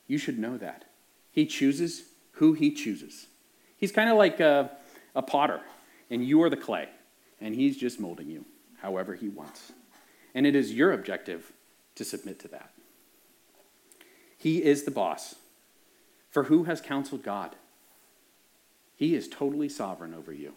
You 0.07 0.17
should 0.17 0.37
know 0.37 0.57
that. 0.57 0.85
He 1.31 1.45
chooses 1.45 2.03
who 2.33 2.53
he 2.53 2.71
chooses. 2.71 3.27
He's 3.83 3.91
kind 3.91 4.09
of 4.09 4.15
like 4.15 4.39
a, 4.39 4.71
a 5.13 5.21
potter, 5.21 5.59
and 6.09 6.25
you 6.25 6.41
are 6.43 6.49
the 6.49 6.55
clay, 6.55 6.87
and 7.41 7.53
he's 7.53 7.75
just 7.75 7.99
molding 7.99 8.29
you 8.29 8.45
however 8.77 9.13
he 9.13 9.27
wants. 9.27 9.73
And 10.33 10.47
it 10.47 10.55
is 10.55 10.71
your 10.71 10.93
objective 10.93 11.51
to 11.95 12.05
submit 12.05 12.39
to 12.39 12.47
that. 12.47 12.71
He 14.37 14.63
is 14.63 14.85
the 14.85 14.91
boss. 14.91 15.35
For 16.29 16.43
who 16.43 16.63
has 16.63 16.79
counseled 16.79 17.23
God? 17.23 17.57
He 18.95 19.15
is 19.15 19.27
totally 19.27 19.67
sovereign 19.67 20.13
over 20.13 20.31
you. 20.31 20.53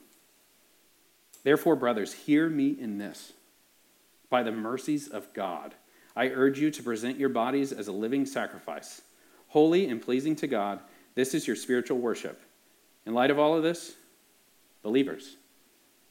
Therefore, 1.42 1.75
brothers, 1.75 2.12
hear 2.12 2.49
me 2.49 2.76
in 2.78 2.99
this. 2.99 3.33
By 4.30 4.45
the 4.45 4.52
mercies 4.52 5.09
of 5.09 5.35
God, 5.35 5.75
I 6.14 6.28
urge 6.28 6.61
you 6.61 6.71
to 6.71 6.80
present 6.80 7.18
your 7.18 7.30
bodies 7.30 7.73
as 7.73 7.88
a 7.88 7.92
living 7.92 8.25
sacrifice, 8.25 9.02
holy 9.49 9.88
and 9.88 10.00
pleasing 10.00 10.37
to 10.37 10.47
God. 10.47 10.78
This 11.16 11.35
is 11.35 11.49
your 11.49 11.56
spiritual 11.56 11.99
worship. 11.99 12.40
In 13.07 13.15
light 13.15 13.31
of 13.31 13.39
all 13.39 13.57
of 13.57 13.63
this, 13.63 13.95
believers, 14.83 15.37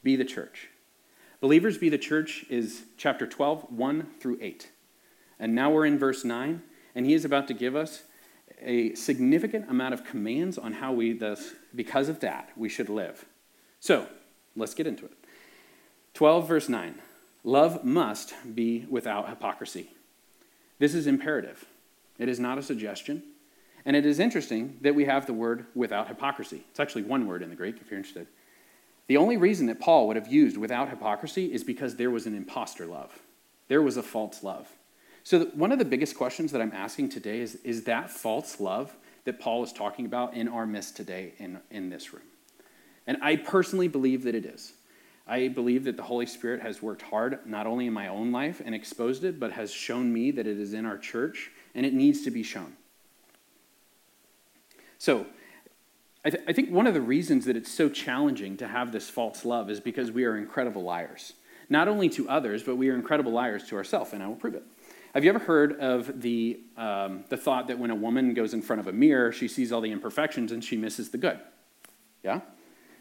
be 0.02 0.16
the 0.16 0.24
church. 0.24 0.70
Believers 1.40 1.76
be 1.76 1.90
the 1.90 1.98
church 1.98 2.46
is 2.48 2.84
chapter 2.96 3.26
12, 3.26 3.70
1 3.70 4.06
through 4.18 4.38
8. 4.40 4.70
And 5.38 5.54
now 5.54 5.70
we're 5.70 5.84
in 5.84 5.98
verse 5.98 6.24
9, 6.24 6.62
and 6.94 7.06
he 7.06 7.12
is 7.12 7.26
about 7.26 7.46
to 7.48 7.54
give 7.54 7.76
us 7.76 8.04
a 8.62 8.94
significant 8.94 9.68
amount 9.68 9.92
of 9.92 10.04
commands 10.04 10.56
on 10.56 10.72
how 10.72 10.92
we, 10.92 11.12
thus, 11.12 11.52
because 11.74 12.08
of 12.08 12.20
that, 12.20 12.48
we 12.56 12.70
should 12.70 12.88
live. 12.88 13.26
So, 13.78 14.06
let's 14.56 14.72
get 14.72 14.86
into 14.86 15.04
it. 15.04 15.12
12, 16.14 16.48
verse 16.48 16.68
9 16.70 16.94
Love 17.44 17.84
must 17.84 18.34
be 18.54 18.86
without 18.88 19.28
hypocrisy. 19.28 19.90
This 20.78 20.94
is 20.94 21.06
imperative, 21.06 21.66
it 22.18 22.30
is 22.30 22.40
not 22.40 22.56
a 22.56 22.62
suggestion. 22.62 23.22
And 23.86 23.94
it 23.94 24.04
is 24.04 24.18
interesting 24.18 24.78
that 24.80 24.96
we 24.96 25.04
have 25.04 25.26
the 25.26 25.32
word 25.32 25.66
without 25.76 26.08
hypocrisy. 26.08 26.64
It's 26.70 26.80
actually 26.80 27.04
one 27.04 27.26
word 27.28 27.42
in 27.42 27.50
the 27.50 27.56
Greek, 27.56 27.76
if 27.80 27.88
you're 27.88 27.98
interested. 27.98 28.26
The 29.06 29.16
only 29.16 29.36
reason 29.36 29.66
that 29.66 29.80
Paul 29.80 30.08
would 30.08 30.16
have 30.16 30.26
used 30.26 30.56
without 30.56 30.90
hypocrisy 30.90 31.52
is 31.52 31.62
because 31.62 31.94
there 31.94 32.10
was 32.10 32.26
an 32.26 32.36
impostor 32.36 32.84
love, 32.84 33.22
there 33.68 33.80
was 33.80 33.96
a 33.96 34.02
false 34.02 34.42
love. 34.42 34.68
So, 35.22 35.46
one 35.54 35.72
of 35.72 35.78
the 35.78 35.84
biggest 35.84 36.16
questions 36.16 36.52
that 36.52 36.60
I'm 36.60 36.72
asking 36.72 37.08
today 37.08 37.40
is 37.40 37.54
Is 37.56 37.84
that 37.84 38.10
false 38.10 38.60
love 38.60 38.94
that 39.24 39.38
Paul 39.38 39.62
is 39.62 39.72
talking 39.72 40.04
about 40.04 40.34
in 40.34 40.48
our 40.48 40.66
midst 40.66 40.96
today 40.96 41.34
in, 41.38 41.60
in 41.70 41.88
this 41.88 42.12
room? 42.12 42.22
And 43.06 43.18
I 43.22 43.36
personally 43.36 43.88
believe 43.88 44.24
that 44.24 44.34
it 44.34 44.44
is. 44.44 44.72
I 45.28 45.48
believe 45.48 45.84
that 45.84 45.96
the 45.96 46.02
Holy 46.02 46.26
Spirit 46.26 46.60
has 46.62 46.82
worked 46.82 47.02
hard, 47.02 47.38
not 47.46 47.66
only 47.66 47.86
in 47.86 47.92
my 47.92 48.08
own 48.08 48.32
life 48.32 48.60
and 48.64 48.74
exposed 48.74 49.22
it, 49.22 49.38
but 49.38 49.52
has 49.52 49.72
shown 49.72 50.12
me 50.12 50.32
that 50.32 50.46
it 50.46 50.58
is 50.58 50.72
in 50.72 50.86
our 50.86 50.98
church 50.98 51.50
and 51.74 51.86
it 51.86 51.94
needs 51.94 52.22
to 52.22 52.30
be 52.30 52.42
shown. 52.42 52.72
So, 54.98 55.26
I, 56.24 56.30
th- 56.30 56.42
I, 56.48 56.52
think 56.52 56.70
one 56.70 56.88
of 56.88 56.94
the 56.94 57.00
reasons 57.00 57.44
that 57.44 57.56
it's 57.56 57.70
so 57.70 57.88
challenging 57.88 58.56
to 58.56 58.66
have 58.66 58.90
this 58.90 59.08
false 59.08 59.44
love 59.44 59.70
is 59.70 59.78
because 59.78 60.10
we 60.10 60.24
are 60.24 60.36
incredible 60.36 60.82
liars. 60.82 61.34
Not 61.68 61.86
only 61.86 62.08
to 62.10 62.28
others, 62.28 62.62
but 62.62 62.76
we 62.76 62.88
are 62.90 62.94
incredible 62.94 63.32
liars 63.32 63.64
to 63.68 63.76
ourselves, 63.76 64.12
and 64.12 64.22
I 64.22 64.26
will 64.26 64.34
prove 64.34 64.54
it. 64.54 64.64
Have 65.14 65.24
you 65.24 65.30
ever 65.30 65.38
heard 65.38 65.80
of 65.80 66.20
the, 66.20 66.60
um, 66.76 67.24
the 67.28 67.36
thought 67.36 67.68
that 67.68 67.78
when 67.78 67.90
a 67.90 67.94
woman 67.94 68.34
goes 68.34 68.54
in 68.54 68.60
front 68.60 68.80
of 68.80 68.86
a 68.86 68.92
mirror, 68.92 69.32
she 69.32 69.48
sees 69.48 69.72
all 69.72 69.80
the 69.80 69.90
imperfections 69.90 70.52
and 70.52 70.62
she 70.62 70.76
misses 70.76 71.10
the 71.10 71.16
good? 71.16 71.38
Yeah? 72.22 72.40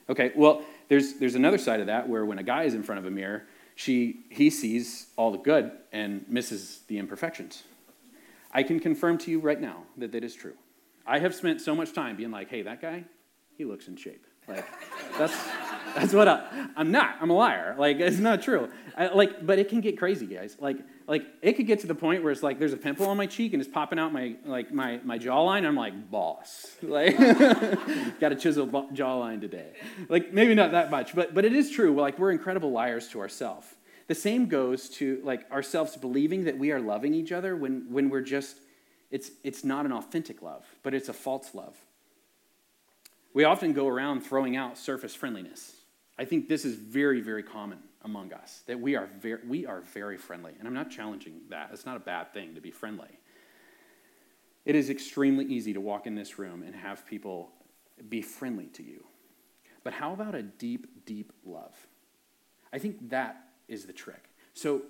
Okay, 0.10 0.32
well, 0.36 0.64
there's, 0.88 1.16
there's 1.16 1.36
another 1.36 1.58
side 1.58 1.80
of 1.80 1.88
that 1.88 2.08
where 2.08 2.26
when 2.26 2.40
a 2.40 2.44
guy 2.44 2.64
is 2.64 2.74
in 2.74 2.84
front 2.84 3.00
of 3.00 3.06
a 3.06 3.12
mirror, 3.12 3.44
she, 3.76 4.22
he 4.30 4.50
sees 4.50 5.08
all 5.18 5.32
the 5.32 5.38
good 5.38 5.72
and 5.92 6.26
misses 6.30 6.82
the 6.88 7.00
imperfections. 7.00 7.64
I 8.54 8.64
can 8.64 8.80
confirm 8.80 9.18
to 9.20 9.32
you 9.32 9.40
right 9.40 9.60
now 9.60 9.84
that 9.98 10.12
that 10.14 10.24
is 10.24 10.34
true. 10.34 10.54
I 11.06 11.20
have 11.20 11.36
spent 11.36 11.62
so 11.62 11.76
much 11.76 11.94
time 11.94 12.16
being 12.16 12.32
like, 12.32 12.50
hey, 12.50 12.64
that 12.64 12.82
guy, 12.82 13.06
he 13.58 13.66
looks 13.66 13.88
in 13.88 13.96
shape. 13.96 14.26
Like, 14.48 14.66
that's, 15.18 15.36
that's 15.96 16.14
what 16.14 16.28
I, 16.28 16.68
I'm 16.76 16.92
not. 16.92 17.16
I'm 17.20 17.30
a 17.30 17.34
liar. 17.34 17.76
Like, 17.78 18.00
it's 18.00 18.20
not 18.20 18.42
true. 18.44 18.70
I, 18.96 19.08
like, 19.08 19.46
but 19.46 19.58
it 19.58 19.70
can 19.70 19.82
get 19.82 19.98
crazy, 19.98 20.28
guys. 20.28 20.56
Like, 20.60 20.78
like 21.08 21.26
it 21.42 21.54
could 21.54 21.68
get 21.68 21.80
to 21.80 21.88
the 21.88 21.96
point 21.96 22.24
where 22.24 22.32
it's 22.32 22.44
like 22.44 22.60
there's 22.60 22.74
a 22.74 22.78
pimple 22.78 23.08
on 23.08 23.18
my 23.18 23.26
cheek 23.26 23.54
and 23.54 23.62
it's 23.62 23.72
popping 23.72 24.00
out 24.00 24.14
my 24.14 24.36
like 24.46 24.72
my 24.72 25.00
my 25.04 25.18
jawline. 25.18 25.66
I'm 25.66 25.76
like, 25.76 26.10
boss, 26.12 26.76
like, 26.82 27.18
got 28.20 28.30
to 28.30 28.36
chisel 28.36 28.68
jawline 28.68 29.42
today. 29.42 29.72
Like, 30.10 30.34
maybe 30.34 30.54
not 30.54 30.72
that 30.72 30.92
much, 30.92 31.16
but 31.16 31.34
but 31.34 31.46
it 31.46 31.54
is 31.54 31.72
true. 31.72 32.00
Like, 32.00 32.20
we're 32.20 32.32
incredible 32.32 32.72
liars 32.72 33.08
to 33.10 33.20
ourselves. 33.20 33.68
The 34.08 34.16
same 34.16 34.48
goes 34.48 34.90
to 34.90 35.22
like 35.24 35.50
ourselves 35.52 35.98
believing 35.98 36.44
that 36.44 36.60
we 36.60 36.72
are 36.72 36.80
loving 36.80 37.16
each 37.16 37.32
other 37.32 37.56
when 37.56 37.88
when 37.90 38.10
we're 38.10 38.22
just 38.22 38.58
it's 39.16 39.32
it's 39.46 39.64
not 39.64 39.86
an 39.86 39.94
authentic 39.94 40.42
love, 40.42 40.66
but 40.84 40.94
it's 40.94 41.08
a 41.08 41.14
false 41.14 41.56
love. 41.56 41.78
We 43.34 43.46
often 43.46 43.72
go 43.72 43.88
around 43.88 44.22
throwing 44.22 44.58
out 44.58 44.78
surface 44.78 45.16
friendliness. 45.16 45.72
I 46.20 46.26
think 46.26 46.50
this 46.50 46.66
is 46.66 46.76
very, 46.76 47.22
very 47.22 47.42
common 47.42 47.80
among 48.04 48.34
us, 48.34 48.64
that 48.68 48.78
we 48.78 48.96
are 48.98 49.08
very, 49.22 49.40
we 49.48 49.66
are 49.66 49.80
very 49.94 50.18
friendly. 50.18 50.52
And 50.60 50.68
I'm 50.68 50.74
not 50.74 50.92
challenging 50.92 51.36
that. 51.50 51.70
It's 51.72 51.86
not 51.86 51.96
a 51.96 52.02
bad 52.02 52.34
thing 52.34 52.56
to 52.56 52.62
be 52.62 52.72
friendly. 52.72 53.20
It 54.66 54.76
is 54.76 54.90
extremely 54.90 55.46
easy 55.46 55.72
to 55.74 55.80
walk 55.80 56.08
in 56.08 56.16
this 56.16 56.38
room 56.38 56.62
and 56.62 56.76
have 56.76 57.06
people 57.06 57.52
be 58.10 58.22
friendly 58.22 58.68
to 58.74 58.84
you. 58.84 59.06
But 59.86 59.94
how 59.94 60.12
about 60.12 60.36
a 60.36 60.44
deep, 60.44 61.06
deep 61.06 61.32
love? 61.46 61.76
I 62.74 62.80
think 62.80 63.10
that 63.12 63.38
is 63.70 63.86
the 63.86 63.94
trick. 63.94 64.30
So 64.54 64.82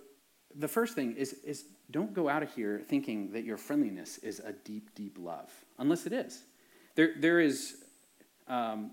the 0.57 0.67
first 0.67 0.95
thing 0.95 1.15
is, 1.15 1.33
is 1.43 1.65
don't 1.91 2.13
go 2.13 2.29
out 2.29 2.43
of 2.43 2.53
here 2.53 2.81
thinking 2.87 3.31
that 3.33 3.43
your 3.43 3.57
friendliness 3.57 4.17
is 4.19 4.39
a 4.39 4.53
deep, 4.53 4.93
deep 4.95 5.17
love, 5.19 5.51
unless 5.77 6.05
it 6.05 6.13
is. 6.13 6.43
There, 6.95 7.11
there 7.17 7.39
is 7.39 7.77
um, 8.47 8.91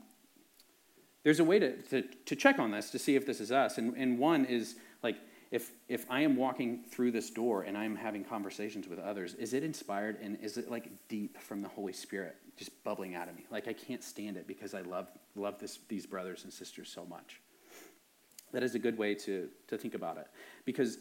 there's 1.24 1.40
a 1.40 1.44
way 1.44 1.58
to, 1.58 1.76
to, 1.82 2.02
to, 2.02 2.36
check 2.36 2.58
on 2.58 2.70
this 2.72 2.90
to 2.90 2.98
see 2.98 3.14
if 3.14 3.26
this 3.26 3.40
is 3.40 3.52
us. 3.52 3.78
And, 3.78 3.96
and 3.96 4.18
one 4.18 4.44
is 4.44 4.76
like, 5.02 5.16
if, 5.50 5.70
if 5.88 6.04
I 6.10 6.22
am 6.22 6.36
walking 6.36 6.82
through 6.82 7.12
this 7.12 7.30
door 7.30 7.62
and 7.62 7.76
I'm 7.76 7.94
having 7.94 8.24
conversations 8.24 8.88
with 8.88 8.98
others, 8.98 9.34
is 9.34 9.52
it 9.52 9.62
inspired 9.62 10.18
and 10.20 10.38
is 10.40 10.56
it 10.56 10.70
like 10.70 10.88
deep 11.08 11.38
from 11.38 11.62
the 11.62 11.68
Holy 11.68 11.92
Spirit 11.92 12.36
just 12.56 12.82
bubbling 12.82 13.14
out 13.14 13.28
of 13.28 13.36
me? 13.36 13.44
Like 13.50 13.68
I 13.68 13.72
can't 13.72 14.02
stand 14.02 14.36
it 14.36 14.46
because 14.46 14.74
I 14.74 14.80
love, 14.80 15.08
love 15.36 15.58
this, 15.60 15.78
these 15.88 16.06
brothers 16.06 16.44
and 16.44 16.52
sisters 16.52 16.90
so 16.92 17.04
much. 17.04 17.40
That 18.52 18.62
is 18.62 18.74
a 18.74 18.78
good 18.78 18.98
way 18.98 19.14
to, 19.14 19.48
to 19.68 19.78
think 19.78 19.94
about 19.94 20.16
it. 20.18 20.26
Because 20.64 20.98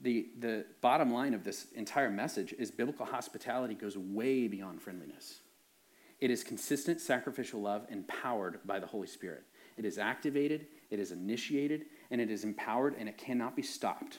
the, 0.00 0.28
the 0.38 0.64
bottom 0.80 1.12
line 1.12 1.34
of 1.34 1.44
this 1.44 1.66
entire 1.74 2.10
message 2.10 2.54
is 2.58 2.70
biblical 2.70 3.06
hospitality 3.06 3.74
goes 3.74 3.98
way 3.98 4.48
beyond 4.48 4.80
friendliness. 4.80 5.40
It 6.20 6.30
is 6.30 6.44
consistent 6.44 7.00
sacrificial 7.00 7.60
love 7.60 7.86
empowered 7.90 8.60
by 8.66 8.78
the 8.78 8.86
Holy 8.86 9.06
Spirit. 9.06 9.44
It 9.76 9.84
is 9.84 9.98
activated, 9.98 10.66
it 10.90 10.98
is 10.98 11.12
initiated, 11.12 11.86
and 12.10 12.20
it 12.20 12.30
is 12.30 12.44
empowered, 12.44 12.94
and 12.98 13.08
it 13.08 13.16
cannot 13.16 13.56
be 13.56 13.62
stopped 13.62 14.18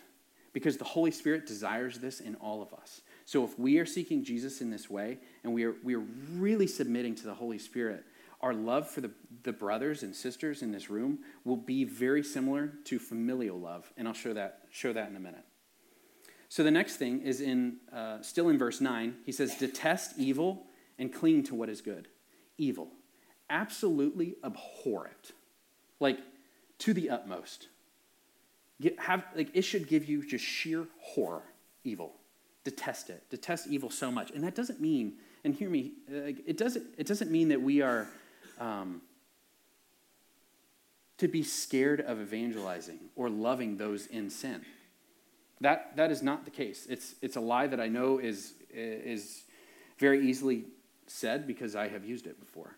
because 0.53 0.77
the 0.77 0.83
Holy 0.83 1.11
Spirit 1.11 1.45
desires 1.45 1.99
this 1.99 2.19
in 2.19 2.35
all 2.35 2.61
of 2.61 2.73
us. 2.73 3.01
So 3.25 3.43
if 3.43 3.57
we 3.57 3.77
are 3.77 3.85
seeking 3.85 4.23
Jesus 4.23 4.61
in 4.61 4.69
this 4.69 4.89
way 4.89 5.19
and 5.43 5.53
we 5.53 5.63
are, 5.63 5.75
we 5.83 5.95
are 5.95 6.03
really 6.33 6.67
submitting 6.67 7.15
to 7.15 7.23
the 7.23 7.33
Holy 7.33 7.59
Spirit, 7.59 8.03
our 8.41 8.53
love 8.53 8.89
for 8.89 9.01
the, 9.01 9.11
the 9.43 9.53
brothers 9.53 10.03
and 10.03 10.15
sisters 10.15 10.61
in 10.63 10.71
this 10.71 10.89
room 10.89 11.19
will 11.45 11.57
be 11.57 11.83
very 11.83 12.23
similar 12.23 12.73
to 12.85 12.97
familial 12.97 13.59
love. 13.59 13.91
And 13.97 14.07
I'll 14.07 14.13
show 14.13 14.33
that, 14.33 14.63
show 14.71 14.91
that 14.93 15.09
in 15.09 15.15
a 15.15 15.19
minute. 15.19 15.45
So 16.51 16.63
the 16.63 16.71
next 16.71 16.97
thing 16.97 17.21
is 17.21 17.39
in, 17.39 17.77
uh, 17.93 18.21
still 18.21 18.49
in 18.49 18.57
verse 18.57 18.81
9, 18.81 19.15
he 19.25 19.31
says, 19.31 19.55
Detest 19.55 20.15
evil 20.17 20.63
and 20.99 21.11
cling 21.13 21.43
to 21.43 21.55
what 21.55 21.69
is 21.69 21.79
good. 21.79 22.09
Evil. 22.57 22.89
Absolutely 23.49 24.35
abhor 24.43 25.07
it. 25.07 25.31
Like, 26.01 26.19
to 26.79 26.93
the 26.93 27.09
utmost. 27.09 27.69
Get, 28.81 28.99
have, 28.99 29.23
like, 29.33 29.51
it 29.53 29.61
should 29.61 29.87
give 29.87 30.09
you 30.09 30.27
just 30.27 30.43
sheer 30.43 30.87
horror, 30.99 31.43
evil. 31.85 32.15
Detest 32.65 33.09
it. 33.09 33.29
Detest 33.29 33.67
evil 33.67 33.89
so 33.89 34.11
much. 34.11 34.31
And 34.31 34.43
that 34.43 34.53
doesn't 34.53 34.81
mean, 34.81 35.13
and 35.45 35.55
hear 35.55 35.69
me, 35.69 35.93
like, 36.09 36.39
it, 36.45 36.57
doesn't, 36.57 36.85
it 36.97 37.07
doesn't 37.07 37.31
mean 37.31 37.47
that 37.47 37.61
we 37.61 37.81
are 37.81 38.09
um, 38.59 39.01
to 41.17 41.29
be 41.29 41.43
scared 41.43 42.01
of 42.01 42.19
evangelizing 42.19 42.99
or 43.15 43.29
loving 43.29 43.77
those 43.77 44.05
in 44.07 44.29
sin. 44.29 44.65
That, 45.61 45.95
that 45.95 46.11
is 46.11 46.21
not 46.21 46.43
the 46.43 46.51
case. 46.51 46.87
It's, 46.89 47.15
it's 47.21 47.35
a 47.35 47.39
lie 47.39 47.67
that 47.67 47.79
I 47.79 47.87
know 47.87 48.17
is, 48.17 48.53
is 48.71 49.43
very 49.97 50.27
easily 50.27 50.65
said 51.07 51.45
because 51.47 51.75
I 51.75 51.87
have 51.87 52.03
used 52.03 52.25
it 52.25 52.39
before. 52.39 52.75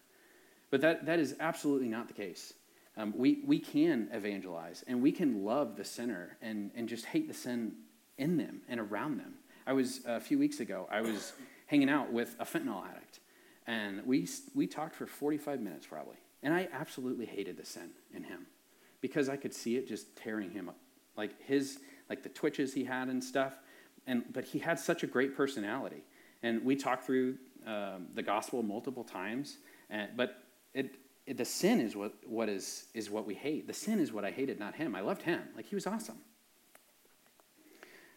But 0.69 0.81
that, 0.81 1.05
that 1.05 1.19
is 1.19 1.35
absolutely 1.39 1.87
not 1.87 2.07
the 2.07 2.13
case. 2.13 2.53
Um, 2.97 3.13
we, 3.15 3.41
we 3.45 3.57
can 3.57 4.09
evangelize 4.11 4.83
and 4.87 5.01
we 5.01 5.11
can 5.11 5.43
love 5.43 5.77
the 5.77 5.85
sinner 5.85 6.37
and, 6.41 6.71
and 6.75 6.87
just 6.87 7.05
hate 7.05 7.27
the 7.27 7.33
sin 7.33 7.73
in 8.17 8.37
them 8.37 8.61
and 8.67 8.79
around 8.79 9.17
them. 9.17 9.35
I 9.65 9.73
was, 9.73 10.01
a 10.05 10.19
few 10.19 10.37
weeks 10.37 10.59
ago, 10.59 10.87
I 10.91 11.01
was 11.01 11.33
hanging 11.67 11.89
out 11.89 12.11
with 12.11 12.35
a 12.39 12.45
fentanyl 12.45 12.85
addict 12.87 13.19
and 13.65 14.05
we, 14.05 14.27
we 14.53 14.67
talked 14.67 14.95
for 14.95 15.07
45 15.07 15.61
minutes 15.61 15.87
probably. 15.87 16.17
And 16.43 16.53
I 16.53 16.67
absolutely 16.73 17.25
hated 17.25 17.57
the 17.57 17.65
sin 17.65 17.91
in 18.13 18.23
him 18.23 18.45
because 18.99 19.29
I 19.29 19.37
could 19.37 19.53
see 19.53 19.77
it 19.77 19.87
just 19.87 20.15
tearing 20.17 20.51
him 20.51 20.69
up. 20.69 20.77
Like 21.15 21.31
his, 21.45 21.79
like 22.10 22.24
the 22.24 22.29
twitches 22.29 22.74
he 22.74 22.83
had 22.83 23.07
and 23.07 23.24
stuff. 23.24 23.53
And, 24.07 24.24
but 24.33 24.45
he 24.45 24.60
had 24.60 24.79
such 24.79 25.03
a 25.03 25.07
great 25.07 25.36
personality. 25.36 26.03
And 26.41 26.63
we 26.63 26.75
talked 26.75 27.05
through 27.05 27.38
um, 27.65 28.07
the 28.13 28.22
gospel 28.22 28.62
multiple 28.63 29.03
times, 29.03 29.57
and, 29.89 30.12
but 30.17 30.43
it, 30.74 30.95
it, 31.25 31.38
the 31.38 31.45
sin 31.45 31.79
is 31.79 31.95
what, 31.95 32.13
what 32.25 32.50
is, 32.50 32.86
is 32.93 33.10
what 33.10 33.25
we 33.25 33.33
hate. 33.33 33.65
The 33.65 33.74
sin 33.74 34.00
is 34.00 34.12
what 34.12 34.25
I 34.25 34.31
hated, 34.31 34.60
not 34.60 34.75
him. 34.75 34.95
I 34.95 35.01
loved 35.01 35.22
him. 35.22 35.41
Like 35.55 35.67
he 35.67 35.75
was 35.75 35.88
awesome. 35.88 36.17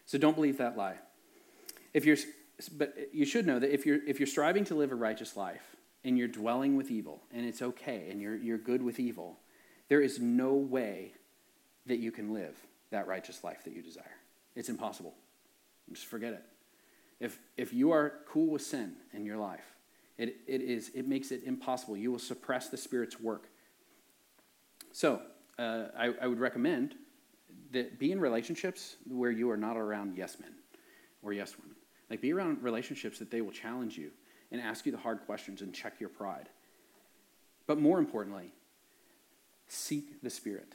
So 0.05 0.17
don't 0.17 0.35
believe 0.35 0.57
that 0.57 0.77
lie. 0.77 0.95
If 1.93 2.05
you're, 2.05 2.17
but 2.73 2.93
you 3.13 3.25
should 3.25 3.47
know 3.47 3.59
that 3.59 3.73
if 3.73 3.85
you're, 3.85 4.05
if 4.05 4.19
you're 4.19 4.27
striving 4.27 4.65
to 4.65 4.75
live 4.75 4.91
a 4.91 4.95
righteous 4.95 5.37
life, 5.37 5.75
and 6.03 6.17
you're 6.17 6.27
dwelling 6.27 6.77
with 6.77 6.89
evil, 6.89 7.21
and 7.33 7.45
it's 7.45 7.61
okay, 7.61 8.07
and 8.09 8.21
you're, 8.21 8.35
you're 8.37 8.57
good 8.57 8.81
with 8.81 8.99
evil, 8.99 9.39
there 9.89 9.99
is 9.99 10.19
no 10.19 10.53
way 10.53 11.13
that 11.85 11.97
you 11.97 12.11
can 12.11 12.33
live 12.33 12.55
that 12.91 13.07
righteous 13.07 13.43
life 13.43 13.63
that 13.63 13.73
you 13.73 13.81
desire. 13.81 14.05
It's 14.55 14.69
impossible. 14.69 15.13
Just 15.91 16.05
forget 16.05 16.33
it. 16.33 16.43
If, 17.19 17.39
if 17.57 17.73
you 17.73 17.91
are 17.91 18.13
cool 18.27 18.47
with 18.47 18.61
sin 18.61 18.93
in 19.13 19.25
your 19.25 19.37
life, 19.37 19.65
it, 20.17 20.37
it, 20.47 20.61
is, 20.61 20.91
it 20.93 21.07
makes 21.07 21.31
it 21.31 21.43
impossible. 21.43 21.97
You 21.97 22.11
will 22.11 22.19
suppress 22.19 22.69
the 22.69 22.77
Spirit's 22.77 23.19
work. 23.19 23.49
So, 24.91 25.21
uh, 25.59 25.85
I, 25.97 26.13
I 26.21 26.27
would 26.27 26.39
recommend 26.39 26.95
that 27.71 27.99
be 27.99 28.11
in 28.11 28.19
relationships 28.19 28.95
where 29.07 29.31
you 29.31 29.49
are 29.49 29.57
not 29.57 29.77
around 29.77 30.17
yes 30.17 30.37
men 30.39 30.53
or 31.21 31.33
yes 31.33 31.55
women. 31.59 31.75
Like, 32.09 32.21
be 32.21 32.33
around 32.33 32.63
relationships 32.63 33.19
that 33.19 33.31
they 33.31 33.41
will 33.41 33.51
challenge 33.51 33.97
you 33.97 34.11
and 34.51 34.61
ask 34.61 34.85
you 34.85 34.91
the 34.91 34.97
hard 34.97 35.21
questions 35.25 35.61
and 35.61 35.73
check 35.73 35.99
your 35.99 36.09
pride. 36.09 36.49
But 37.65 37.79
more 37.79 37.99
importantly, 37.99 38.53
seek 39.67 40.21
the 40.21 40.29
Spirit. 40.29 40.73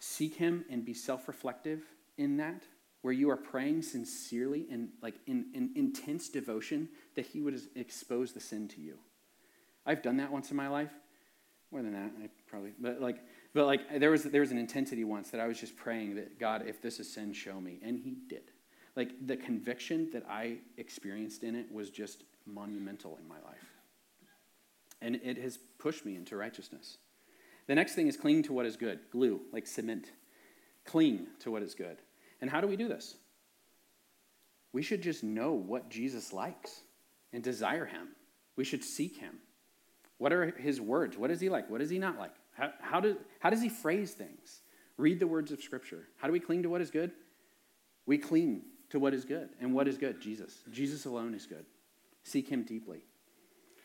Seek 0.00 0.34
Him 0.34 0.64
and 0.70 0.84
be 0.84 0.94
self 0.94 1.28
reflective 1.28 1.82
in 2.16 2.38
that, 2.38 2.64
where 3.02 3.12
you 3.12 3.30
are 3.30 3.36
praying 3.36 3.82
sincerely 3.82 4.66
and 4.70 4.88
like 5.02 5.14
in, 5.26 5.46
in 5.54 5.70
intense 5.76 6.28
devotion 6.28 6.88
that 7.14 7.26
He 7.26 7.40
would 7.40 7.60
expose 7.76 8.32
the 8.32 8.40
sin 8.40 8.66
to 8.68 8.80
you. 8.80 8.98
I've 9.86 10.02
done 10.02 10.16
that 10.16 10.32
once 10.32 10.50
in 10.50 10.56
my 10.56 10.68
life. 10.68 10.90
More 11.70 11.82
than 11.82 11.92
that, 11.92 12.10
I 12.20 12.28
probably, 12.48 12.72
but 12.80 13.00
like, 13.00 13.18
but 13.54 13.66
like 13.66 14.00
there 14.00 14.10
was 14.10 14.24
there 14.24 14.40
was 14.40 14.50
an 14.50 14.58
intensity 14.58 15.04
once 15.04 15.30
that 15.30 15.40
I 15.40 15.46
was 15.46 15.60
just 15.60 15.76
praying 15.76 16.16
that 16.16 16.40
God, 16.40 16.64
if 16.66 16.82
this 16.82 16.98
is 16.98 17.12
sin, 17.12 17.32
show 17.32 17.60
me, 17.60 17.78
and 17.82 17.98
He 17.98 18.16
did. 18.28 18.50
Like 18.96 19.10
the 19.24 19.36
conviction 19.36 20.10
that 20.12 20.24
I 20.28 20.56
experienced 20.78 21.44
in 21.44 21.54
it 21.54 21.70
was 21.70 21.90
just 21.90 22.24
monumental 22.46 23.18
in 23.20 23.28
my 23.28 23.36
life. 23.46 23.70
And 25.00 25.16
it 25.22 25.38
has 25.38 25.58
pushed 25.78 26.04
me 26.04 26.16
into 26.16 26.36
righteousness. 26.36 26.98
The 27.66 27.74
next 27.74 27.94
thing 27.94 28.08
is 28.08 28.16
cling 28.16 28.42
to 28.44 28.52
what 28.52 28.66
is 28.66 28.76
good. 28.76 29.00
Glue, 29.10 29.40
like 29.52 29.66
cement. 29.66 30.10
Cling 30.84 31.26
to 31.40 31.50
what 31.50 31.62
is 31.62 31.74
good. 31.74 31.98
And 32.40 32.50
how 32.50 32.60
do 32.60 32.66
we 32.66 32.76
do 32.76 32.88
this? 32.88 33.16
We 34.72 34.82
should 34.82 35.02
just 35.02 35.22
know 35.22 35.52
what 35.52 35.90
Jesus 35.90 36.32
likes 36.32 36.80
and 37.32 37.42
desire 37.42 37.86
him. 37.86 38.08
We 38.56 38.64
should 38.64 38.84
seek 38.84 39.16
him. 39.16 39.38
What 40.18 40.32
are 40.32 40.50
his 40.58 40.80
words? 40.80 41.16
What 41.16 41.30
is 41.30 41.40
he 41.40 41.48
like? 41.48 41.70
What 41.70 41.80
is 41.80 41.90
he 41.90 41.98
not 41.98 42.18
like? 42.18 42.34
How, 42.52 42.70
how, 42.80 43.00
do, 43.00 43.16
how 43.38 43.50
does 43.50 43.62
he 43.62 43.68
phrase 43.68 44.12
things? 44.12 44.60
Read 44.96 45.18
the 45.18 45.26
words 45.26 45.50
of 45.50 45.62
Scripture. 45.62 46.08
How 46.18 46.26
do 46.26 46.32
we 46.32 46.40
cling 46.40 46.62
to 46.64 46.68
what 46.68 46.80
is 46.80 46.90
good? 46.90 47.12
We 48.06 48.18
cling 48.18 48.62
to 48.90 48.98
what 48.98 49.14
is 49.14 49.24
good. 49.24 49.48
And 49.60 49.72
what 49.72 49.88
is 49.88 49.96
good? 49.96 50.20
Jesus. 50.20 50.58
Jesus 50.70 51.06
alone 51.06 51.34
is 51.34 51.46
good. 51.46 51.64
Seek 52.22 52.48
him 52.48 52.64
deeply. 52.64 53.04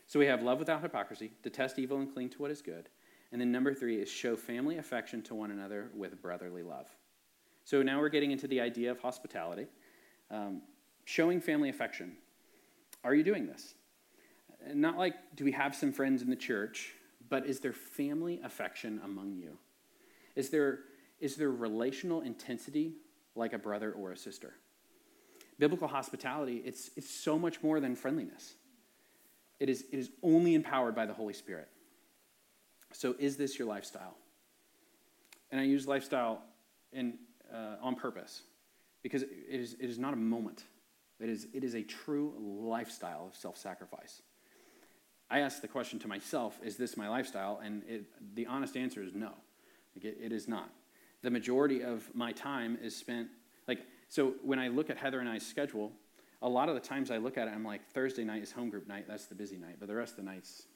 So 0.08 0.20
we 0.20 0.26
have 0.26 0.44
love 0.44 0.60
without 0.60 0.82
hypocrisy, 0.82 1.32
detest 1.42 1.80
evil 1.80 1.98
and 2.00 2.12
cling 2.12 2.30
to 2.30 2.42
what 2.42 2.52
is 2.52 2.62
good. 2.62 2.90
And 3.36 3.42
then 3.42 3.52
number 3.52 3.74
three 3.74 3.98
is 3.98 4.08
show 4.08 4.38
family 4.38 4.78
affection 4.78 5.22
to 5.24 5.36
one 5.36 5.52
another 5.52 5.90
with 5.94 6.22
brotherly 6.22 6.64
love. 6.64 6.86
So 7.66 7.84
now 7.84 8.00
we're 8.00 8.08
getting 8.08 8.32
into 8.32 8.48
the 8.48 8.62
idea 8.62 8.92
of 8.92 9.02
hospitality. 9.02 9.68
Um, 10.32 10.62
showing 11.04 11.42
family 11.42 11.68
affection. 11.68 12.14
Are 13.04 13.14
you 13.14 13.26
doing 13.26 13.46
this? 13.46 13.74
Not 14.74 14.98
like, 14.98 15.16
do 15.36 15.44
we 15.44 15.52
have 15.52 15.76
some 15.76 15.92
friends 15.92 16.22
in 16.22 16.30
the 16.30 16.38
church, 16.38 16.94
but 17.28 17.46
is 17.46 17.60
there 17.60 17.74
family 17.74 18.40
affection 18.42 19.02
among 19.04 19.34
you? 19.34 19.58
Is 20.38 20.50
there, 20.50 20.80
is 21.20 21.36
there 21.36 21.52
relational 21.52 22.22
intensity 22.22 22.94
like 23.36 23.52
a 23.52 23.58
brother 23.58 23.92
or 23.92 24.14
a 24.14 24.18
sister? 24.18 24.54
biblical 25.60 25.90
hospitality, 25.90 26.62
it's, 26.64 26.90
it's 26.96 27.10
so 27.10 27.38
much 27.38 27.62
more 27.62 27.82
than 27.82 27.98
friendliness. 27.98 28.54
It 29.60 29.68
is, 29.68 29.84
it 29.92 30.00
is 30.00 30.10
only 30.24 30.54
empowered 30.54 30.96
by 30.96 31.06
the 31.06 31.14
Holy 31.14 31.34
Spirit. 31.34 31.68
So, 32.94 33.16
is 33.20 33.38
this 33.38 33.60
your 33.60 33.68
lifestyle? 33.68 34.16
And 35.52 35.60
I 35.60 35.64
use 35.64 35.88
lifestyle 35.88 36.42
in, 36.92 37.16
uh, 37.54 37.76
on 37.82 37.96
purpose 37.96 38.42
because 39.04 39.24
it 39.24 39.30
is, 39.50 39.76
it 39.80 39.90
is 39.90 40.00
not 40.00 40.14
a 40.14 40.18
moment, 40.18 40.64
it 41.20 41.30
is, 41.30 41.48
it 41.54 41.64
is 41.64 41.76
a 41.76 41.84
true 41.84 42.34
lifestyle 42.40 43.28
of 43.28 43.36
self 43.36 43.58
sacrifice. 43.58 44.22
I 45.30 45.40
ask 45.40 45.62
the 45.62 45.68
question 45.68 46.00
to 46.00 46.08
myself 46.08 46.60
is 46.64 46.78
this 46.78 46.98
my 46.98 47.10
lifestyle? 47.10 47.60
And 47.64 47.84
it, 47.88 48.06
the 48.36 48.46
honest 48.46 48.78
answer 48.78 49.02
is 49.02 49.14
no. 49.14 49.32
Like 49.96 50.06
it, 50.06 50.18
it 50.22 50.32
is 50.32 50.48
not. 50.48 50.70
The 51.22 51.32
majority 51.32 51.82
of 51.82 52.08
my 52.14 52.32
time 52.32 52.78
is 52.82 52.96
spent, 52.96 53.30
like, 53.68 53.80
so 54.10 54.36
when 54.44 54.60
I 54.60 54.68
look 54.68 54.90
at 54.90 54.98
Heather 54.98 55.20
and 55.20 55.28
I's 55.28 55.46
schedule, 55.46 55.92
a 56.42 56.50
lot 56.50 56.70
of 56.70 56.76
the 56.76 56.82
times 56.82 57.10
I 57.10 57.18
look 57.18 57.38
at 57.38 57.48
it, 57.48 57.52
I'm 57.52 57.64
like, 57.64 57.90
Thursday 57.90 58.24
night 58.24 58.44
is 58.44 58.52
home 58.52 58.70
group 58.70 58.88
night. 58.88 59.06
That's 59.08 59.26
the 59.26 59.36
busy 59.36 59.58
night. 59.58 59.78
But 59.80 59.88
the 59.88 59.96
rest 59.96 60.12
of 60.12 60.18
the 60.18 60.32
nights, 60.32 60.68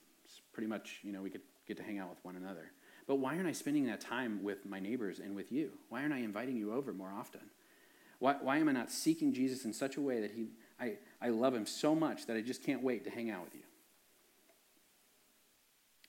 pretty 0.60 0.68
much, 0.68 1.00
you 1.04 1.14
know, 1.14 1.22
we 1.22 1.30
could 1.30 1.40
get 1.66 1.78
to 1.78 1.84
hang 1.84 2.00
out 2.00 2.10
with 2.10 2.18
one 2.24 2.36
another. 2.36 2.70
But 3.08 3.16
why 3.16 3.38
aren't 3.38 3.48
I 3.48 3.54
spending 3.54 3.86
that 3.86 4.02
time 4.02 4.44
with 4.44 4.66
my 4.66 4.78
neighbors 4.78 5.20
and 5.20 5.34
with 5.34 5.54
you? 5.54 5.72
Why 5.88 6.02
aren't 6.02 6.12
I 6.12 6.18
inviting 6.18 6.58
you 6.58 6.74
over 6.74 6.92
more 6.92 7.14
often? 7.18 7.40
Why, 8.20 8.36
why 8.42 8.58
am 8.58 8.68
I 8.68 8.74
not 8.74 8.92
seeking 8.92 9.34
Jesus 9.34 9.64
in 9.64 9.72
such 9.72 9.96
a 9.96 10.02
way 10.02 10.20
that 10.20 10.32
he, 10.32 10.48
I, 10.78 10.98
I 11.22 11.30
love 11.30 11.56
him 11.56 11.66
so 11.66 11.96
much 11.96 12.26
that 12.26 12.36
I 12.36 12.42
just 12.42 12.62
can't 12.62 12.84
wait 12.84 13.06
to 13.06 13.10
hang 13.10 13.30
out 13.30 13.46
with 13.46 13.56
you? 13.56 13.62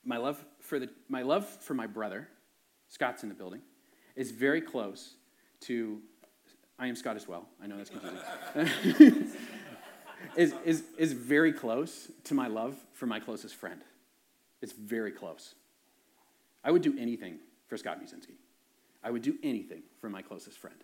My 0.04 0.16
love 0.16 0.44
for, 0.58 0.80
the, 0.80 0.88
my 1.08 1.22
love 1.22 1.46
for 1.46 1.74
my 1.74 1.86
brother, 1.86 2.26
Scott's 2.88 3.22
in 3.22 3.28
the 3.28 3.36
building, 3.36 3.60
is 4.16 4.32
very 4.32 4.60
close 4.60 5.14
to 5.60 6.00
I 6.76 6.88
am 6.88 6.96
Scott 6.96 7.14
as 7.14 7.28
well. 7.28 7.46
I 7.62 7.68
know 7.68 7.76
that's 7.76 7.90
confusing. 7.90 9.30
is, 10.36 10.54
is, 10.64 10.82
is 10.98 11.12
very 11.12 11.52
close 11.52 12.10
to 12.24 12.34
my 12.34 12.48
love 12.48 12.74
for 12.94 13.06
my 13.06 13.20
closest 13.20 13.54
friend. 13.54 13.82
It's 14.62 14.72
very 14.72 15.10
close. 15.10 15.54
I 16.62 16.70
would 16.70 16.82
do 16.82 16.96
anything 16.98 17.38
for 17.68 17.76
Scott 17.76 18.00
Musinski. 18.02 18.34
I 19.02 19.10
would 19.10 19.22
do 19.22 19.38
anything 19.42 19.82
for 20.00 20.10
my 20.10 20.22
closest 20.22 20.58
friend. 20.58 20.76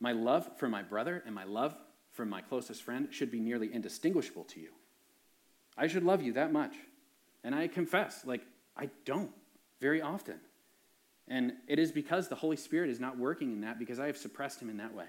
My 0.00 0.12
love 0.12 0.48
for 0.58 0.68
my 0.68 0.82
brother 0.82 1.22
and 1.26 1.34
my 1.34 1.44
love 1.44 1.74
for 2.12 2.24
my 2.24 2.40
closest 2.40 2.82
friend 2.82 3.08
should 3.10 3.30
be 3.30 3.40
nearly 3.40 3.72
indistinguishable 3.72 4.44
to 4.44 4.60
you. 4.60 4.70
I 5.76 5.86
should 5.86 6.04
love 6.04 6.22
you 6.22 6.32
that 6.34 6.52
much. 6.52 6.74
And 7.44 7.54
I 7.54 7.68
confess, 7.68 8.24
like, 8.24 8.42
I 8.76 8.88
don't 9.04 9.30
very 9.80 10.00
often. 10.00 10.40
And 11.28 11.52
it 11.68 11.78
is 11.78 11.92
because 11.92 12.28
the 12.28 12.34
Holy 12.34 12.56
Spirit 12.56 12.88
is 12.88 13.00
not 13.00 13.18
working 13.18 13.52
in 13.52 13.60
that 13.62 13.78
because 13.78 13.98
I 13.98 14.06
have 14.06 14.16
suppressed 14.16 14.60
him 14.60 14.70
in 14.70 14.78
that 14.78 14.94
way. 14.94 15.06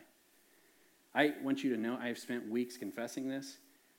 I 1.15 1.33
want 1.41 1.63
you 1.63 1.73
to 1.75 1.81
know 1.81 1.97
I 1.99 2.07
have 2.07 2.17
spent 2.17 2.49
weeks 2.49 2.75
confessing 2.77 3.29
this. 3.29 3.57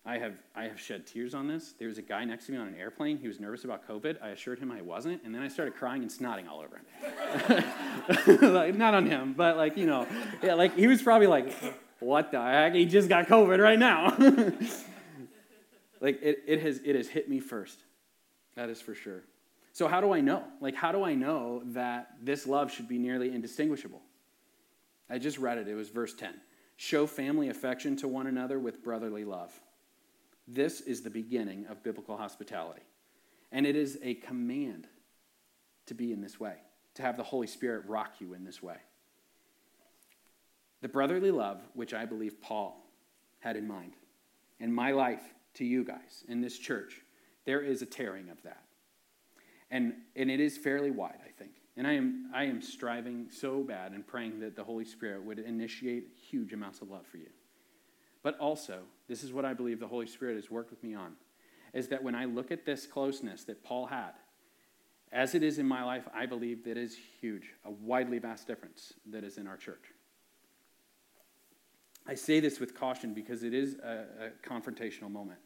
I 0.09 0.17
have, 0.17 0.33
I 0.57 0.63
have 0.65 0.81
shed 0.81 1.07
tears 1.07 1.35
on 1.35 1.47
this. 1.47 1.75
There 1.79 1.87
was 1.87 1.99
a 1.99 2.03
guy 2.03 2.25
next 2.25 2.47
to 2.47 2.53
me 2.53 2.57
on 2.57 2.67
an 2.67 2.75
airplane. 2.77 3.19
He 3.19 3.29
was 3.29 3.39
nervous 3.41 3.65
about 3.65 3.87
COVID. 3.87 4.17
I 4.23 4.29
assured 4.29 4.59
him 4.59 4.73
I 4.73 4.81
wasn't. 4.81 5.23
And 5.23 5.35
then 5.35 5.43
I 5.43 5.49
started 5.49 5.75
crying 5.75 6.01
and 6.01 6.11
snotting 6.11 6.49
all 6.49 6.65
over 6.65 6.79
him. 6.79 8.55
like, 8.55 8.75
not 8.75 8.95
on 8.95 9.05
him, 9.05 9.35
but 9.37 9.59
like, 9.59 9.77
you 9.77 9.85
know, 9.85 10.07
yeah, 10.43 10.55
like 10.55 10.75
he 10.75 10.87
was 10.87 11.03
probably 11.03 11.27
like, 11.27 11.53
what 12.01 12.33
the 12.33 12.41
heck? 12.41 12.73
He 12.73 12.87
just 12.87 13.11
got 13.11 13.27
COVID 13.27 13.63
right 13.63 13.79
now. 13.79 14.17
like 16.01 16.23
it, 16.23 16.39
it, 16.47 16.63
has, 16.63 16.81
it 16.87 16.97
has 16.97 17.09
hit 17.09 17.29
me 17.29 17.39
first. 17.39 17.79
That 18.57 18.71
is 18.71 18.81
for 18.81 18.95
sure. 18.95 19.25
So, 19.75 19.89
how 19.89 20.01
do 20.01 20.15
I 20.15 20.23
know? 20.23 20.43
Like, 20.63 20.75
how 20.75 20.91
do 20.91 21.05
I 21.05 21.15
know 21.15 21.63
that 21.67 22.13
this 22.23 22.47
love 22.47 22.73
should 22.73 22.89
be 22.89 22.97
nearly 22.97 23.35
indistinguishable? 23.35 24.01
I 25.11 25.19
just 25.19 25.37
read 25.37 25.59
it. 25.59 25.69
It 25.69 25.75
was 25.75 25.91
verse 25.91 26.15
10. 26.15 26.33
Show 26.77 27.07
family 27.07 27.51
affection 27.51 27.95
to 27.97 28.09
one 28.09 28.27
another 28.27 28.59
with 28.59 28.83
brotherly 28.83 29.25
love. 29.27 29.53
This 30.51 30.81
is 30.81 31.03
the 31.03 31.11
beginning 31.11 31.67
of 31.67 31.83
biblical 31.83 32.17
hospitality. 32.17 32.81
And 33.53 33.67
it 33.67 33.77
is 33.77 33.99
a 34.03 34.15
command 34.15 34.87
to 35.87 35.95
be 35.95 36.13
in 36.13 36.23
this 36.23 36.41
way, 36.41 36.55
to 36.95 37.03
have 37.03 37.19
the 37.19 37.23
Holy 37.23 37.47
Spirit 37.47 37.85
rock 37.87 38.15
you 38.19 38.33
in 38.33 38.45
this 38.45 38.63
way. 38.63 38.77
The 40.81 40.89
brotherly 40.89 41.31
love, 41.31 41.61
which 41.75 41.93
I 41.93 42.07
believe 42.07 42.41
Paul 42.41 42.83
had 43.41 43.57
in 43.57 43.67
mind, 43.67 43.93
in 44.59 44.73
my 44.73 44.93
life 44.93 45.23
to 45.55 45.65
you 45.65 45.85
guys 45.85 46.25
in 46.29 46.41
this 46.41 46.59
church, 46.59 47.03
there 47.45 47.61
is 47.61 47.83
a 47.83 47.87
tearing 47.87 48.31
of 48.31 48.43
that. 48.43 48.63
And, 49.71 49.95
and 50.17 50.31
it 50.31 50.41
is 50.41 50.57
fairly 50.57 50.91
wide, 50.91 51.21
I 51.27 51.31
think. 51.31 51.53
And 51.77 51.87
I 51.87 51.93
am, 51.93 52.31
I 52.35 52.45
am 52.45 52.63
striving 52.63 53.29
so 53.31 53.63
bad 53.63 53.93
and 53.93 54.07
praying 54.07 54.41
that 54.41 54.57
the 54.57 54.65
Holy 54.65 54.85
Spirit 54.85 55.23
would 55.25 55.39
initiate 55.39 56.09
huge 56.31 56.53
amounts 56.53 56.81
of 56.81 56.91
love 56.91 57.07
for 57.07 57.19
you. 57.19 57.29
But 58.23 58.39
also, 58.39 58.81
this 59.09 59.23
is 59.23 59.33
what 59.33 59.45
I 59.45 59.55
believe 59.55 59.81
the 59.81 59.87
Holy 59.87 60.07
Spirit 60.07 60.37
has 60.37 60.51
worked 60.51 60.71
with 60.71 60.83
me 60.83 60.95
on, 60.95 61.13
is 61.73 61.89
that 61.89 62.03
when 62.03 62.15
I 62.15 62.25
look 62.25 62.51
at 62.51 62.65
this 62.65 62.87
closeness 62.87 63.45
that 63.45 63.63
Paul 63.63 63.87
had, 63.87 64.13
as 65.13 65.35
it 65.35 65.43
is 65.43 65.59
in 65.59 65.67
my 65.67 65.85
life, 65.85 66.07
I 66.15 66.27
believe 66.27 66.65
that 66.65 66.77
is 66.77 66.97
huge, 67.21 67.55
a 67.65 67.71
widely 67.71 68.19
vast 68.19 68.47
difference 68.47 68.93
that 69.11 69.25
is 69.25 69.39
in 69.39 69.47
our 69.47 69.57
church. 69.57 69.93
I 72.07 72.15
say 72.15 72.41
this 72.41 72.59
with 72.61 72.75
caution 72.75 73.15
because 73.15 73.43
it 73.43 73.55
is 73.55 73.77
a, 73.77 74.05
a 74.21 74.49
confrontational 74.49 75.11
moment, 75.11 75.41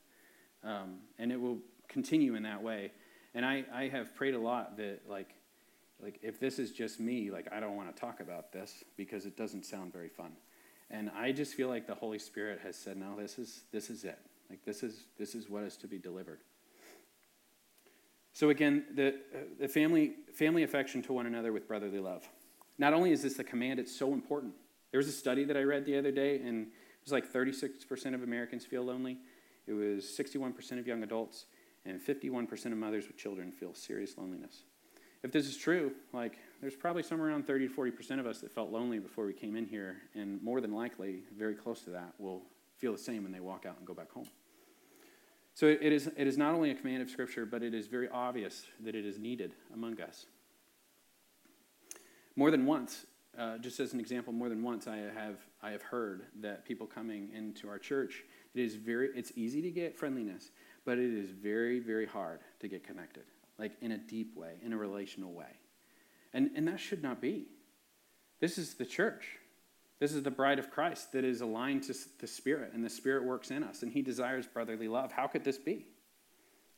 um, 0.65 0.99
and 1.19 1.31
it 1.31 1.41
will 1.41 1.59
continue 1.89 2.35
in 2.35 2.43
that 2.45 2.63
way 2.63 2.93
and 3.35 3.47
I, 3.47 3.65
I 3.73 3.89
have 3.89 4.15
prayed 4.15 4.35
a 4.35 4.39
lot 4.39 4.77
that, 4.77 5.01
like, 5.09 5.35
like 6.03 6.19
if 6.23 6.39
this 6.39 6.59
is 6.59 6.71
just 6.71 7.01
me, 7.01 7.31
like, 7.31 7.49
I 7.53 7.61
don't 7.61 7.77
want 7.77 7.95
to 7.95 7.99
talk 7.99 8.21
about 8.21 8.53
this 8.53 8.85
because 8.97 9.25
it 9.27 9.37
doesn't 9.37 9.65
sound 9.65 9.93
very 9.93 10.09
fun. 10.09 10.33
And 10.93 11.11
I 11.17 11.33
just 11.33 11.55
feel 11.55 11.69
like 11.69 11.87
the 11.87 11.95
Holy 11.95 12.19
Spirit 12.19 12.61
has 12.63 12.77
said, 12.77 12.99
no, 12.99 13.17
this 13.19 13.39
is, 13.39 13.63
this 13.73 13.89
is 13.89 14.05
it. 14.05 14.19
Like, 14.51 14.63
this 14.65 14.83
is, 14.83 15.05
this 15.19 15.35
is 15.35 15.49
what 15.49 15.65
is 15.65 15.77
to 15.79 15.89
be 15.89 15.99
delivered. 15.99 16.41
So 18.35 18.51
again, 18.51 18.85
the, 18.95 19.17
the 19.59 19.69
family, 19.69 20.13
family 20.35 20.63
affection 20.63 21.03
to 21.03 21.15
one 21.15 21.27
another 21.27 21.53
with 21.53 21.67
brotherly 21.67 21.99
love. 21.99 22.29
Not 22.79 22.93
only 22.93 23.13
is 23.13 23.23
this 23.23 23.39
a 23.39 23.45
command, 23.45 23.81
it's 23.81 23.95
so 23.95 24.13
important. 24.13 24.53
There 24.91 24.99
was 24.99 25.09
a 25.09 25.13
study 25.13 25.45
that 25.45 25.57
I 25.57 25.63
read 25.63 25.87
the 25.87 25.97
other 25.99 26.13
day, 26.13 26.37
and 26.41 26.67
it 26.67 27.05
was 27.05 27.13
like 27.13 27.31
36% 27.33 28.15
of 28.15 28.23
Americans 28.23 28.67
feel 28.67 28.83
lonely. 28.83 29.19
It 29.67 29.73
was 29.73 30.05
61% 30.05 30.79
of 30.79 30.87
young 30.87 31.03
adults, 31.03 31.47
and 31.87 32.01
51% 32.01 32.67
of 32.67 32.79
mothers 32.79 33.07
with 33.07 33.17
children 33.17 33.51
feel 33.51 33.75
serious 33.75 34.19
loneliness. 34.19 34.65
If 35.23 35.31
this 35.31 35.47
is 35.47 35.57
true, 35.57 35.93
like 36.13 36.39
there's 36.61 36.75
probably 36.75 37.03
somewhere 37.03 37.29
around 37.29 37.47
30 37.47 37.69
to 37.69 37.75
40% 37.75 38.19
of 38.19 38.27
us 38.27 38.41
that 38.41 38.53
felt 38.53 38.71
lonely 38.71 38.99
before 38.99 39.25
we 39.25 39.33
came 39.33 39.57
in 39.57 39.67
here, 39.67 39.97
and 40.15 40.43
more 40.43 40.61
than 40.61 40.73
likely, 40.73 41.23
very 41.37 41.55
close 41.55 41.83
to 41.83 41.91
that, 41.91 42.13
will 42.19 42.43
feel 42.79 42.93
the 42.93 42.99
same 42.99 43.23
when 43.23 43.33
they 43.33 43.41
walk 43.41 43.65
out 43.65 43.79
and 43.79 43.87
go 43.87 43.95
back 43.95 44.11
home. 44.11 44.29
So 45.55 45.67
it 45.67 45.93
is, 45.93 46.11
it 46.17 46.27
is 46.27 46.39
not 46.39 46.55
only 46.55 46.71
a 46.71 46.75
command 46.75 47.03
of 47.03 47.11
Scripture, 47.11 47.45
but 47.45 47.63
it 47.63 47.75
is 47.75 47.87
very 47.87 48.09
obvious 48.09 48.65
that 48.81 48.95
it 48.95 49.05
is 49.05 49.19
needed 49.19 49.55
among 49.73 50.01
us. 50.01 50.27
More 52.35 52.51
than 52.51 52.65
once, 52.65 53.05
uh, 53.39 53.59
just 53.59 53.79
as 53.79 53.93
an 53.93 54.01
example, 54.01 54.33
more 54.33 54.49
than 54.49 54.63
once 54.63 54.87
I 54.87 54.97
have, 54.97 55.37
I 55.63 55.71
have 55.71 55.83
heard 55.83 56.27
that 56.41 56.65
people 56.65 56.87
coming 56.87 57.31
into 57.35 57.69
our 57.69 57.79
church, 57.79 58.25
it 58.55 58.61
is 58.61 58.77
very, 58.77 59.11
it's 59.15 59.33
easy 59.37 59.61
to 59.63 59.71
get 59.71 59.97
friendliness, 59.97 60.51
but 60.85 60.99
it 60.99 61.13
is 61.13 61.31
very, 61.31 61.79
very 61.79 62.07
hard 62.07 62.41
to 62.61 62.69
get 62.69 62.83
connected, 62.83 63.25
like 63.59 63.73
in 63.81 63.93
a 63.93 63.99
deep 63.99 64.37
way, 64.37 64.55
in 64.65 64.73
a 64.73 64.77
relational 64.77 65.33
way. 65.33 65.59
And, 66.33 66.51
and 66.55 66.67
that 66.69 66.81
should 66.81 67.03
not 67.03 67.21
be. 67.21 67.47
This 68.41 68.59
is 68.59 68.75
the 68.75 68.87
church. 68.87 69.39
This 70.01 70.13
is 70.13 70.23
the 70.23 70.31
bride 70.31 70.59
of 70.59 70.71
Christ 70.71 71.13
that 71.13 71.25
is 71.25 71.41
aligned 71.43 71.85
to 71.85 71.95
the 72.19 72.27
Spirit, 72.27 72.73
and 72.75 72.85
the 72.85 72.91
Spirit 72.91 73.25
works 73.25 73.53
in 73.53 73.63
us, 73.63 73.83
and 73.83 73.93
He 73.93 74.03
desires 74.03 74.47
brotherly 74.47 74.89
love. 74.89 75.13
How 75.13 75.29
could 75.29 75.45
this 75.45 75.59
be? 75.59 75.87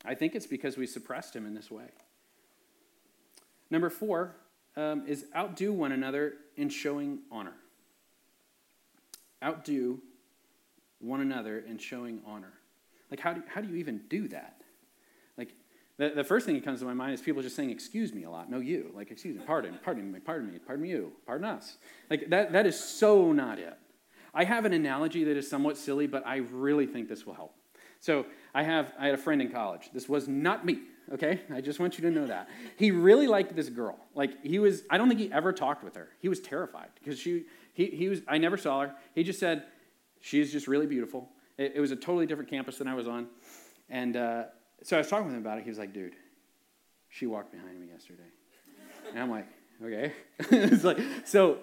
I 0.05 0.13
think 0.13 0.35
it's 0.35 0.45
because 0.45 0.77
we 0.77 0.85
suppressed 0.85 1.35
Him 1.35 1.47
in 1.47 1.55
this 1.55 1.71
way. 1.71 1.87
Number 3.71 3.89
four 3.89 4.35
um, 4.77 5.07
is 5.07 5.25
outdo 5.35 5.73
one 5.73 5.91
another 5.91 6.33
in 6.55 6.69
showing 6.69 7.19
honor. 7.31 7.55
Outdo 9.43 10.01
one 10.99 11.21
another 11.21 11.59
in 11.59 11.77
showing 11.77 12.21
honor. 12.25 12.53
Like, 13.09 13.19
how 13.19 13.33
do, 13.33 13.43
how 13.47 13.61
do 13.61 13.67
you 13.67 13.75
even 13.75 14.01
do 14.07 14.27
that? 14.27 14.61
The, 15.97 16.09
the 16.09 16.23
first 16.23 16.45
thing 16.45 16.55
that 16.55 16.65
comes 16.65 16.79
to 16.79 16.85
my 16.85 16.93
mind 16.93 17.13
is 17.13 17.21
people 17.21 17.41
just 17.41 17.55
saying, 17.55 17.69
excuse 17.69 18.13
me 18.13 18.23
a 18.23 18.29
lot. 18.29 18.49
No, 18.49 18.59
you. 18.59 18.91
Like, 18.93 19.11
excuse 19.11 19.37
me, 19.37 19.43
pardon, 19.45 19.79
pardon 19.83 20.11
me, 20.11 20.19
pardon 20.19 20.51
me, 20.51 20.59
pardon 20.59 20.85
you, 20.85 21.13
pardon 21.25 21.45
us. 21.45 21.77
Like, 22.09 22.29
that, 22.29 22.51
that 22.51 22.65
is 22.65 22.77
so 22.77 23.31
not 23.31 23.59
it. 23.59 23.77
I 24.33 24.43
have 24.43 24.65
an 24.65 24.73
analogy 24.73 25.23
that 25.23 25.37
is 25.37 25.49
somewhat 25.49 25.77
silly, 25.77 26.07
but 26.07 26.27
I 26.27 26.37
really 26.51 26.85
think 26.85 27.07
this 27.07 27.25
will 27.25 27.35
help. 27.35 27.55
So 28.01 28.25
I 28.53 28.63
have 28.63 28.93
I 28.99 29.05
had 29.05 29.15
a 29.15 29.17
friend 29.17 29.41
in 29.41 29.49
college. 29.49 29.89
This 29.93 30.07
was 30.07 30.27
not 30.27 30.65
me, 30.65 30.81
okay? 31.13 31.41
I 31.51 31.61
just 31.61 31.79
want 31.79 31.97
you 31.97 32.03
to 32.03 32.11
know 32.11 32.27
that. 32.27 32.49
He 32.77 32.91
really 32.91 33.25
liked 33.25 33.55
this 33.55 33.69
girl. 33.69 33.97
Like 34.13 34.45
he 34.45 34.59
was 34.59 34.83
I 34.91 34.97
don't 34.97 35.07
think 35.07 35.19
he 35.19 35.31
ever 35.31 35.51
talked 35.51 35.83
with 35.83 35.95
her. 35.95 36.09
He 36.19 36.29
was 36.29 36.39
terrified 36.39 36.89
because 36.93 37.17
she 37.17 37.45
he, 37.73 37.87
he 37.87 38.09
was 38.09 38.21
I 38.27 38.37
never 38.37 38.57
saw 38.57 38.81
her. 38.81 38.95
He 39.15 39.23
just 39.23 39.39
said 39.39 39.63
she's 40.21 40.51
just 40.51 40.67
really 40.67 40.85
beautiful. 40.85 41.29
It, 41.57 41.73
it 41.75 41.79
was 41.79 41.91
a 41.91 41.95
totally 41.95 42.25
different 42.27 42.49
campus 42.49 42.77
than 42.77 42.87
I 42.87 42.93
was 42.93 43.07
on. 43.07 43.27
And 43.89 44.17
uh, 44.17 44.43
so 44.85 44.97
I 44.97 44.99
was 44.99 45.07
talking 45.07 45.25
with 45.25 45.33
him 45.33 45.41
about 45.41 45.57
it. 45.57 45.63
He 45.63 45.69
was 45.69 45.79
like, 45.79 45.93
dude, 45.93 46.13
she 47.09 47.25
walked 47.25 47.51
behind 47.51 47.81
me 47.81 47.87
yesterday. 47.91 48.29
And 49.09 49.19
I'm 49.19 49.31
like, 49.31 49.47
okay. 49.83 50.13
it's 50.51 50.83
like, 50.83 50.99
so, 51.25 51.57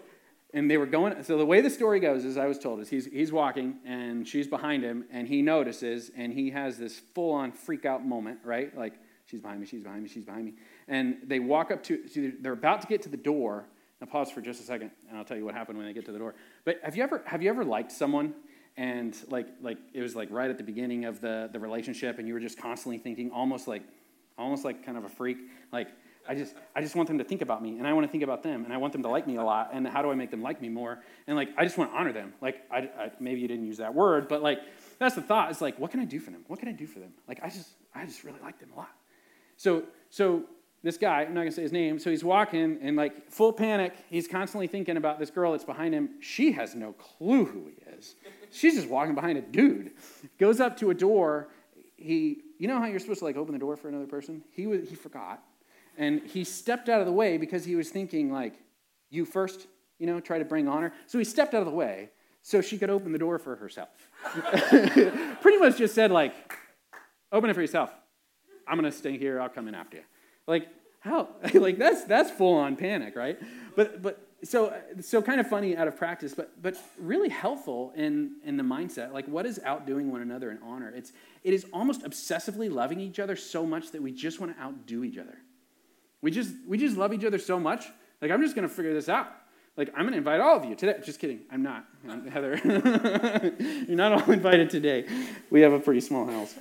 and 0.52 0.68
they 0.68 0.76
were 0.76 0.86
going, 0.86 1.22
so 1.22 1.38
the 1.38 1.46
way 1.46 1.60
the 1.60 1.70
story 1.70 2.00
goes, 2.00 2.24
as 2.24 2.36
I 2.36 2.46
was 2.46 2.58
told, 2.58 2.80
is 2.80 2.88
he's, 2.88 3.06
he's 3.06 3.30
walking 3.30 3.76
and 3.86 4.26
she's 4.26 4.48
behind 4.48 4.82
him 4.82 5.04
and 5.12 5.28
he 5.28 5.40
notices 5.40 6.10
and 6.16 6.32
he 6.32 6.50
has 6.50 6.78
this 6.78 7.00
full 7.14 7.32
on 7.32 7.52
freak 7.52 7.86
out 7.86 8.04
moment, 8.04 8.40
right? 8.42 8.76
Like, 8.76 8.94
she's 9.26 9.40
behind 9.40 9.60
me, 9.60 9.66
she's 9.66 9.84
behind 9.84 10.02
me, 10.02 10.08
she's 10.08 10.24
behind 10.24 10.44
me. 10.44 10.54
And 10.88 11.18
they 11.22 11.38
walk 11.38 11.70
up 11.70 11.84
to, 11.84 12.08
so 12.08 12.28
they're 12.40 12.52
about 12.54 12.80
to 12.80 12.88
get 12.88 13.02
to 13.02 13.08
the 13.08 13.16
door. 13.16 13.66
Now 14.00 14.08
pause 14.08 14.32
for 14.32 14.40
just 14.40 14.60
a 14.60 14.64
second 14.64 14.90
and 15.08 15.16
I'll 15.16 15.24
tell 15.24 15.36
you 15.36 15.44
what 15.44 15.54
happened 15.54 15.78
when 15.78 15.86
they 15.86 15.92
get 15.92 16.06
to 16.06 16.12
the 16.12 16.18
door. 16.18 16.34
But 16.64 16.80
have 16.82 16.96
you 16.96 17.04
ever, 17.04 17.22
have 17.26 17.40
you 17.40 17.50
ever 17.50 17.64
liked 17.64 17.92
someone 17.92 18.34
and 18.76 19.16
like 19.28 19.48
like 19.60 19.78
it 19.92 20.00
was 20.00 20.16
like 20.16 20.30
right 20.30 20.50
at 20.50 20.58
the 20.58 20.64
beginning 20.64 21.04
of 21.04 21.20
the 21.20 21.50
the 21.52 21.58
relationship 21.58 22.18
and 22.18 22.26
you 22.26 22.34
were 22.34 22.40
just 22.40 22.58
constantly 22.58 22.98
thinking 22.98 23.30
almost 23.30 23.68
like 23.68 23.82
almost 24.38 24.64
like 24.64 24.84
kind 24.84 24.96
of 24.96 25.04
a 25.04 25.08
freak. 25.08 25.38
Like 25.72 25.88
i 26.28 26.34
just 26.34 26.54
i 26.76 26.80
just 26.80 26.94
want 26.94 27.08
them 27.08 27.18
to 27.18 27.24
think 27.24 27.42
about 27.42 27.62
me 27.62 27.78
and 27.78 27.86
i 27.86 27.92
want 27.92 28.06
to 28.06 28.10
think 28.10 28.22
about 28.22 28.44
them 28.44 28.64
and 28.64 28.72
i 28.72 28.76
want 28.76 28.92
them 28.92 29.02
to 29.02 29.08
like 29.08 29.26
me 29.26 29.36
a 29.36 29.42
lot 29.42 29.70
and 29.72 29.86
how 29.88 30.00
do 30.02 30.10
i 30.10 30.14
make 30.14 30.30
them 30.30 30.40
like 30.40 30.62
me 30.62 30.68
more? 30.68 31.00
And 31.26 31.36
like 31.36 31.48
i 31.56 31.64
just 31.64 31.76
want 31.76 31.90
to 31.90 31.96
honor 31.96 32.12
them. 32.12 32.32
Like 32.40 32.62
I, 32.70 32.78
I 32.78 33.10
maybe 33.18 33.40
you 33.40 33.48
didn't 33.48 33.66
use 33.66 33.78
that 33.78 33.94
word 33.94 34.28
but 34.28 34.42
like 34.42 34.60
that's 34.98 35.16
the 35.16 35.22
thought. 35.22 35.50
It's 35.50 35.60
like 35.60 35.78
what 35.78 35.90
can 35.90 36.00
i 36.00 36.04
do 36.04 36.20
for 36.20 36.30
them? 36.30 36.44
What 36.46 36.60
can 36.60 36.68
i 36.68 36.72
do 36.72 36.86
for 36.86 37.00
them? 37.00 37.12
Like 37.28 37.40
i 37.42 37.48
just 37.48 37.70
i 37.94 38.04
just 38.06 38.24
really 38.24 38.40
like 38.40 38.58
them 38.60 38.70
a 38.72 38.76
lot. 38.76 38.90
So 39.56 39.84
so 40.10 40.44
this 40.82 40.96
guy, 40.96 41.22
I'm 41.22 41.34
not 41.34 41.42
gonna 41.42 41.52
say 41.52 41.62
his 41.62 41.72
name, 41.72 41.98
so 41.98 42.10
he's 42.10 42.24
walking 42.24 42.80
in 42.80 42.96
like 42.96 43.30
full 43.30 43.52
panic. 43.52 43.94
He's 44.10 44.26
constantly 44.26 44.66
thinking 44.66 44.96
about 44.96 45.18
this 45.18 45.30
girl 45.30 45.52
that's 45.52 45.64
behind 45.64 45.94
him. 45.94 46.10
She 46.20 46.52
has 46.52 46.74
no 46.74 46.92
clue 46.92 47.44
who 47.44 47.66
he 47.66 47.96
is. 47.96 48.16
She's 48.50 48.74
just 48.74 48.88
walking 48.88 49.14
behind 49.14 49.38
a 49.38 49.42
dude. 49.42 49.92
Goes 50.38 50.60
up 50.60 50.76
to 50.78 50.90
a 50.90 50.94
door. 50.94 51.48
He, 51.96 52.42
you 52.58 52.66
know 52.66 52.78
how 52.78 52.86
you're 52.86 52.98
supposed 52.98 53.20
to 53.20 53.24
like 53.24 53.36
open 53.36 53.52
the 53.52 53.60
door 53.60 53.76
for 53.76 53.88
another 53.88 54.06
person? 54.06 54.42
He 54.50 54.66
was, 54.66 54.88
he 54.88 54.96
forgot, 54.96 55.42
and 55.96 56.20
he 56.22 56.42
stepped 56.42 56.88
out 56.88 57.00
of 57.00 57.06
the 57.06 57.12
way 57.12 57.38
because 57.38 57.64
he 57.64 57.76
was 57.76 57.90
thinking 57.90 58.32
like, 58.32 58.54
you 59.08 59.24
first, 59.24 59.68
you 59.98 60.06
know, 60.06 60.18
try 60.18 60.38
to 60.38 60.44
bring 60.44 60.66
honor. 60.66 60.92
So 61.06 61.18
he 61.18 61.24
stepped 61.24 61.54
out 61.54 61.60
of 61.60 61.66
the 61.66 61.74
way 61.74 62.10
so 62.42 62.60
she 62.60 62.76
could 62.76 62.90
open 62.90 63.12
the 63.12 63.18
door 63.18 63.38
for 63.38 63.54
herself. 63.54 63.88
Pretty 64.34 65.58
much 65.58 65.78
just 65.78 65.94
said 65.94 66.10
like, 66.10 66.34
open 67.30 67.50
it 67.50 67.54
for 67.54 67.60
yourself. 67.60 67.92
I'm 68.66 68.76
gonna 68.76 68.90
stay 68.90 69.16
here. 69.16 69.40
I'll 69.40 69.48
come 69.48 69.68
in 69.68 69.74
after 69.76 69.98
you. 69.98 70.02
Like 70.46 70.68
how? 71.00 71.28
like 71.54 71.78
that's 71.78 72.04
that's 72.04 72.30
full 72.30 72.54
on 72.54 72.76
panic, 72.76 73.16
right? 73.16 73.38
But 73.76 74.02
but 74.02 74.28
so 74.44 74.76
so 75.00 75.22
kind 75.22 75.40
of 75.40 75.48
funny 75.48 75.76
out 75.76 75.86
of 75.86 75.96
practice 75.96 76.34
but 76.34 76.60
but 76.60 76.76
really 76.98 77.28
helpful 77.28 77.92
in 77.96 78.36
in 78.44 78.56
the 78.56 78.62
mindset. 78.62 79.12
Like 79.12 79.26
what 79.26 79.46
is 79.46 79.60
outdoing 79.64 80.10
one 80.10 80.20
another 80.20 80.50
in 80.50 80.58
honor? 80.62 80.92
It's 80.94 81.12
it 81.44 81.54
is 81.54 81.66
almost 81.72 82.02
obsessively 82.02 82.72
loving 82.72 83.00
each 83.00 83.18
other 83.18 83.36
so 83.36 83.64
much 83.66 83.90
that 83.92 84.02
we 84.02 84.12
just 84.12 84.40
want 84.40 84.56
to 84.56 84.62
outdo 84.62 85.04
each 85.04 85.18
other. 85.18 85.38
We 86.20 86.30
just 86.30 86.54
we 86.66 86.78
just 86.78 86.96
love 86.96 87.12
each 87.12 87.24
other 87.24 87.38
so 87.38 87.58
much 87.58 87.86
like 88.20 88.30
i'm 88.30 88.40
just 88.40 88.54
going 88.54 88.68
to 88.68 88.72
figure 88.72 88.94
this 88.94 89.08
out. 89.08 89.28
Like 89.76 89.88
i'm 89.96 90.02
going 90.02 90.12
to 90.12 90.18
invite 90.18 90.40
all 90.40 90.56
of 90.56 90.64
you 90.64 90.74
today. 90.74 90.98
Just 91.04 91.18
kidding 91.20 91.40
i'm 91.50 91.62
not 91.62 91.84
I'm 92.08 92.26
heather. 92.26 92.60
You're 93.88 93.96
not 93.96 94.12
all 94.12 94.30
invited 94.30 94.70
today. 94.70 95.06
We 95.50 95.60
have 95.62 95.72
a 95.72 95.80
pretty 95.80 96.00
small 96.00 96.26
house. 96.26 96.54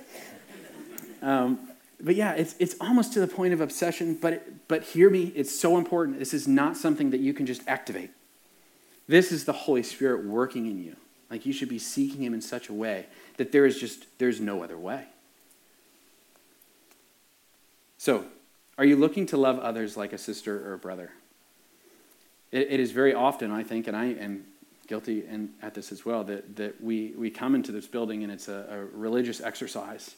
Um, 1.20 1.71
but 2.02 2.16
yeah, 2.16 2.32
it's, 2.32 2.54
it's 2.58 2.74
almost 2.80 3.12
to 3.12 3.20
the 3.20 3.28
point 3.28 3.54
of 3.54 3.60
obsession, 3.60 4.18
but, 4.20 4.68
but 4.68 4.82
hear 4.82 5.08
me, 5.08 5.32
it's 5.34 5.58
so 5.58 5.78
important. 5.78 6.18
This 6.18 6.34
is 6.34 6.48
not 6.48 6.76
something 6.76 7.10
that 7.10 7.20
you 7.20 7.32
can 7.32 7.46
just 7.46 7.62
activate. 7.68 8.10
This 9.06 9.32
is 9.32 9.44
the 9.44 9.52
Holy 9.52 9.82
Spirit 9.82 10.24
working 10.24 10.66
in 10.66 10.82
you. 10.82 10.96
Like 11.30 11.46
you 11.46 11.52
should 11.52 11.68
be 11.68 11.78
seeking 11.78 12.22
Him 12.22 12.34
in 12.34 12.40
such 12.42 12.68
a 12.68 12.72
way 12.72 13.06
that 13.36 13.52
there 13.52 13.64
is 13.64 13.78
just, 13.78 14.06
there's 14.18 14.40
no 14.40 14.62
other 14.62 14.76
way. 14.76 15.04
So, 17.98 18.24
are 18.76 18.84
you 18.84 18.96
looking 18.96 19.26
to 19.26 19.36
love 19.36 19.58
others 19.60 19.96
like 19.96 20.12
a 20.12 20.18
sister 20.18 20.68
or 20.68 20.74
a 20.74 20.78
brother? 20.78 21.12
it, 22.52 22.68
it 22.70 22.80
is 22.80 22.92
very 22.92 23.14
often, 23.14 23.50
I 23.50 23.64
think, 23.64 23.88
and 23.88 23.96
I 23.96 24.06
am 24.06 24.44
guilty 24.86 25.24
in, 25.26 25.50
at 25.62 25.74
this 25.74 25.90
as 25.90 26.04
well, 26.04 26.22
that, 26.24 26.56
that 26.56 26.80
we, 26.82 27.14
we 27.16 27.30
come 27.30 27.54
into 27.54 27.72
this 27.72 27.86
building 27.86 28.22
and 28.22 28.30
it's 28.32 28.48
a, 28.48 28.66
a 28.70 28.96
religious 28.96 29.40
exercise. 29.40 30.14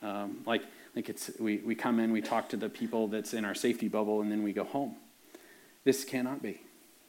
Um, 0.00 0.38
like, 0.46 0.62
like 0.94 1.08
it's, 1.08 1.30
we, 1.38 1.58
we 1.58 1.74
come 1.74 1.98
in, 1.98 2.12
we 2.12 2.20
talk 2.20 2.48
to 2.50 2.56
the 2.56 2.68
people 2.68 3.08
that's 3.08 3.32
in 3.32 3.44
our 3.44 3.54
safety 3.54 3.88
bubble, 3.88 4.20
and 4.20 4.30
then 4.30 4.42
we 4.42 4.52
go 4.52 4.64
home. 4.64 4.96
This 5.84 6.04
cannot 6.04 6.42
be. 6.42 6.60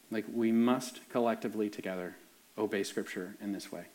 Like, 0.10 0.26
we 0.32 0.52
must 0.52 1.00
collectively 1.10 1.69
together 1.69 2.15
obey 2.58 2.84
Scripture 2.84 3.36
in 3.41 3.52
this 3.52 3.72
way. 3.72 3.86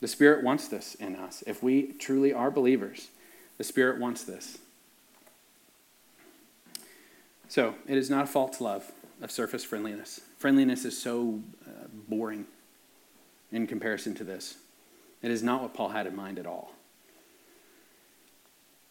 The 0.00 0.08
Spirit 0.08 0.42
wants 0.42 0.68
this 0.68 0.94
in 0.94 1.14
us. 1.16 1.44
If 1.46 1.62
we 1.62 1.92
truly 1.92 2.32
are 2.32 2.50
believers, 2.50 3.08
the 3.58 3.64
Spirit 3.64 4.00
wants 4.00 4.24
this. 4.24 4.58
So, 7.48 7.74
it 7.86 7.96
is 7.96 8.10
not 8.10 8.24
a 8.24 8.26
false 8.26 8.60
love 8.60 8.90
of 9.20 9.30
surface 9.30 9.64
friendliness. 9.64 10.20
Friendliness 10.38 10.84
is 10.84 11.00
so 11.00 11.40
uh, 11.66 11.86
boring 12.08 12.46
in 13.52 13.66
comparison 13.66 14.14
to 14.16 14.24
this. 14.24 14.56
It 15.22 15.30
is 15.30 15.42
not 15.42 15.62
what 15.62 15.74
Paul 15.74 15.88
had 15.90 16.06
in 16.06 16.14
mind 16.14 16.38
at 16.38 16.46
all. 16.46 16.72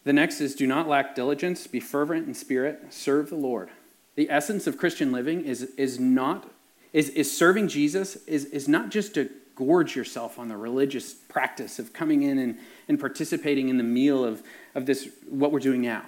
The 0.04 0.12
next 0.12 0.40
is 0.40 0.54
do 0.54 0.66
not 0.66 0.88
lack 0.88 1.14
diligence, 1.14 1.66
be 1.66 1.80
fervent 1.80 2.26
in 2.26 2.34
spirit, 2.34 2.86
serve 2.90 3.30
the 3.30 3.36
Lord. 3.36 3.70
The 4.14 4.30
essence 4.30 4.66
of 4.66 4.78
Christian 4.78 5.12
living 5.12 5.44
is, 5.44 5.62
is 5.76 5.98
not 6.00 6.50
is, 6.92 7.10
is 7.10 7.36
serving 7.36 7.68
Jesus 7.68 8.16
is, 8.26 8.46
is 8.46 8.66
not 8.66 8.90
just 8.90 9.14
to 9.14 9.30
gorge 9.54 9.96
yourself 9.96 10.38
on 10.38 10.48
the 10.48 10.56
religious 10.56 11.12
practice 11.12 11.78
of 11.78 11.92
coming 11.92 12.22
in 12.22 12.38
and, 12.38 12.58
and 12.86 12.98
participating 12.98 13.68
in 13.68 13.76
the 13.76 13.84
meal 13.84 14.24
of, 14.24 14.42
of 14.74 14.86
this 14.86 15.08
what 15.28 15.52
we're 15.52 15.58
doing 15.58 15.82
now. 15.82 16.04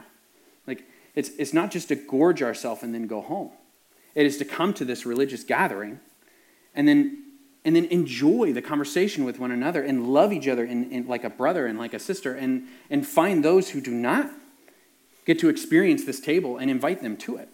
Like 0.66 0.84
it's 1.14 1.30
it's 1.38 1.52
not 1.52 1.70
just 1.70 1.88
to 1.88 1.96
gorge 1.96 2.42
ourselves 2.42 2.82
and 2.82 2.94
then 2.94 3.06
go 3.06 3.20
home. 3.20 3.50
It 4.14 4.26
is 4.26 4.38
to 4.38 4.44
come 4.44 4.72
to 4.74 4.84
this 4.84 5.04
religious 5.04 5.44
gathering 5.44 6.00
and 6.74 6.88
then 6.88 7.24
and 7.64 7.76
then 7.76 7.84
enjoy 7.86 8.52
the 8.52 8.62
conversation 8.62 9.24
with 9.24 9.38
one 9.38 9.50
another 9.50 9.82
and 9.82 10.08
love 10.08 10.32
each 10.32 10.48
other 10.48 10.64
in, 10.64 11.06
like 11.06 11.24
a 11.24 11.30
brother 11.30 11.66
and 11.66 11.78
like 11.78 11.92
a 11.92 11.98
sister 11.98 12.34
and, 12.34 12.64
and 12.88 13.06
find 13.06 13.44
those 13.44 13.70
who 13.70 13.80
do 13.80 13.90
not 13.90 14.30
get 15.26 15.38
to 15.40 15.48
experience 15.48 16.04
this 16.04 16.20
table 16.20 16.56
and 16.56 16.70
invite 16.70 17.02
them 17.02 17.16
to 17.16 17.36
it. 17.36 17.48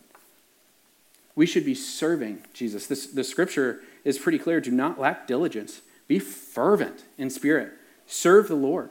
We 1.34 1.44
should 1.44 1.64
be 1.64 1.74
serving 1.74 2.44
Jesus. 2.54 2.86
This, 2.86 3.06
the 3.06 3.24
scripture 3.24 3.80
is 4.04 4.18
pretty 4.18 4.38
clear. 4.38 4.60
Do 4.60 4.70
not 4.70 4.98
lack 4.98 5.26
diligence. 5.26 5.82
Be 6.08 6.18
fervent 6.18 7.04
in 7.18 7.28
spirit. 7.28 7.72
Serve 8.06 8.48
the 8.48 8.54
Lord. 8.54 8.90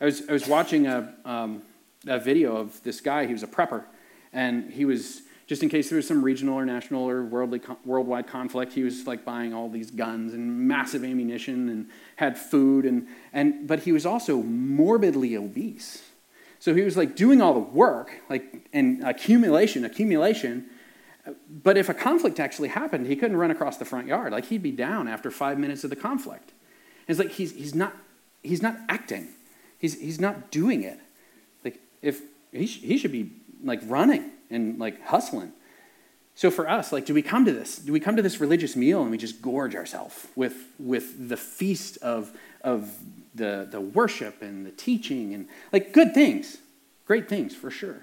I 0.00 0.04
was, 0.04 0.28
I 0.28 0.32
was 0.32 0.46
watching 0.46 0.86
a, 0.86 1.12
um, 1.24 1.62
a 2.06 2.18
video 2.18 2.56
of 2.56 2.82
this 2.82 3.00
guy. 3.00 3.26
He 3.26 3.32
was 3.32 3.42
a 3.42 3.48
prepper, 3.48 3.84
and 4.32 4.70
he 4.72 4.84
was 4.84 5.22
just 5.46 5.62
in 5.62 5.68
case 5.68 5.88
there 5.90 5.96
was 5.96 6.08
some 6.08 6.22
regional 6.24 6.54
or 6.54 6.66
national 6.66 7.08
or 7.08 7.22
worldly, 7.22 7.60
worldwide 7.84 8.26
conflict, 8.26 8.72
he 8.72 8.82
was 8.82 9.06
like 9.06 9.24
buying 9.24 9.54
all 9.54 9.68
these 9.68 9.92
guns 9.92 10.34
and 10.34 10.66
massive 10.66 11.04
ammunition 11.04 11.68
and 11.68 11.88
had 12.16 12.36
food. 12.36 12.84
And, 12.84 13.06
and, 13.32 13.66
but 13.66 13.80
he 13.80 13.92
was 13.92 14.04
also 14.04 14.42
morbidly 14.42 15.36
obese. 15.36 16.02
So 16.58 16.74
he 16.74 16.82
was 16.82 16.96
like 16.96 17.14
doing 17.14 17.40
all 17.40 17.54
the 17.54 17.60
work, 17.60 18.10
like, 18.28 18.68
and 18.72 19.04
accumulation, 19.04 19.84
accumulation. 19.84 20.66
But 21.48 21.76
if 21.76 21.88
a 21.88 21.94
conflict 21.94 22.40
actually 22.40 22.68
happened, 22.68 23.06
he 23.06 23.14
couldn't 23.14 23.36
run 23.36 23.52
across 23.52 23.76
the 23.76 23.84
front 23.84 24.08
yard. 24.08 24.32
Like 24.32 24.46
he'd 24.46 24.64
be 24.64 24.72
down 24.72 25.06
after 25.06 25.30
five 25.30 25.60
minutes 25.60 25.84
of 25.84 25.90
the 25.90 25.96
conflict. 25.96 26.52
It's 27.06 27.20
like 27.20 27.30
he's, 27.30 27.52
he's, 27.52 27.74
not, 27.74 27.94
he's 28.42 28.62
not 28.62 28.76
acting, 28.88 29.28
he's, 29.78 30.00
he's 30.00 30.20
not 30.20 30.50
doing 30.50 30.82
it. 30.82 30.98
Like 31.64 31.78
if 32.02 32.20
he, 32.50 32.66
sh- 32.66 32.80
he 32.80 32.98
should 32.98 33.12
be 33.12 33.30
like 33.62 33.80
running 33.84 34.32
and 34.50 34.78
like 34.78 35.02
hustling. 35.02 35.52
So 36.34 36.50
for 36.50 36.68
us, 36.68 36.92
like, 36.92 37.06
do 37.06 37.14
we 37.14 37.22
come 37.22 37.46
to 37.46 37.52
this? 37.52 37.78
Do 37.78 37.92
we 37.92 38.00
come 38.00 38.16
to 38.16 38.22
this 38.22 38.40
religious 38.40 38.76
meal 38.76 39.00
and 39.00 39.10
we 39.10 39.16
just 39.16 39.40
gorge 39.40 39.74
ourselves 39.74 40.26
with, 40.36 40.54
with 40.78 41.30
the 41.30 41.36
feast 41.36 41.96
of, 41.98 42.30
of 42.62 42.92
the, 43.34 43.66
the 43.70 43.80
worship 43.80 44.42
and 44.42 44.66
the 44.66 44.70
teaching 44.70 45.32
and 45.32 45.48
like 45.72 45.92
good 45.92 46.12
things, 46.12 46.58
great 47.06 47.28
things 47.28 47.54
for 47.54 47.70
sure. 47.70 48.02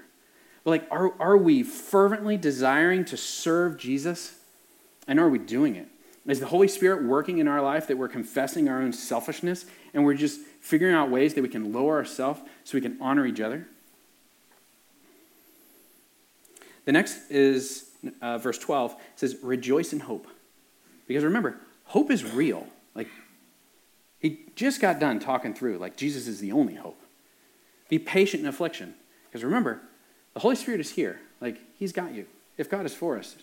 But 0.64 0.70
like, 0.70 0.88
are, 0.90 1.12
are 1.20 1.36
we 1.36 1.62
fervently 1.62 2.36
desiring 2.36 3.04
to 3.06 3.16
serve 3.16 3.78
Jesus? 3.78 4.36
And 5.06 5.20
are 5.20 5.28
we 5.28 5.38
doing 5.38 5.76
it? 5.76 5.88
Is 6.26 6.40
the 6.40 6.46
Holy 6.46 6.68
Spirit 6.68 7.04
working 7.04 7.38
in 7.38 7.46
our 7.46 7.60
life 7.60 7.86
that 7.88 7.98
we're 7.98 8.08
confessing 8.08 8.68
our 8.68 8.80
own 8.80 8.92
selfishness 8.92 9.66
and 9.92 10.04
we're 10.04 10.14
just 10.14 10.40
figuring 10.60 10.94
out 10.94 11.10
ways 11.10 11.34
that 11.34 11.42
we 11.42 11.48
can 11.48 11.72
lower 11.72 11.96
ourselves 11.96 12.40
so 12.64 12.78
we 12.78 12.80
can 12.80 12.96
honor 13.00 13.26
each 13.26 13.40
other? 13.40 13.68
The 16.84 16.92
next 16.92 17.30
is 17.30 17.90
uh, 18.20 18.38
verse 18.38 18.58
12. 18.58 18.92
It 18.92 18.98
says, 19.16 19.36
Rejoice 19.42 19.92
in 19.92 20.00
hope. 20.00 20.26
Because 21.06 21.24
remember, 21.24 21.60
hope 21.84 22.10
is 22.10 22.24
real. 22.24 22.66
Like, 22.94 23.08
he 24.18 24.46
just 24.56 24.80
got 24.80 24.98
done 24.98 25.20
talking 25.20 25.54
through, 25.54 25.78
like, 25.78 25.96
Jesus 25.96 26.26
is 26.26 26.40
the 26.40 26.52
only 26.52 26.74
hope. 26.74 27.00
Be 27.88 27.98
patient 27.98 28.42
in 28.42 28.48
affliction. 28.48 28.94
Because 29.26 29.44
remember, 29.44 29.80
the 30.32 30.40
Holy 30.40 30.56
Spirit 30.56 30.80
is 30.80 30.90
here. 30.90 31.20
Like, 31.40 31.58
he's 31.78 31.92
got 31.92 32.14
you. 32.14 32.26
If 32.56 32.70
God 32.70 32.86
is 32.86 32.94
for 32.94 33.18
us, 33.18 33.36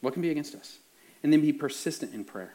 what 0.00 0.12
can 0.12 0.22
be 0.22 0.30
against 0.30 0.54
us? 0.54 0.78
And 1.22 1.32
then 1.32 1.40
be 1.40 1.52
persistent 1.52 2.14
in 2.14 2.24
prayer. 2.24 2.52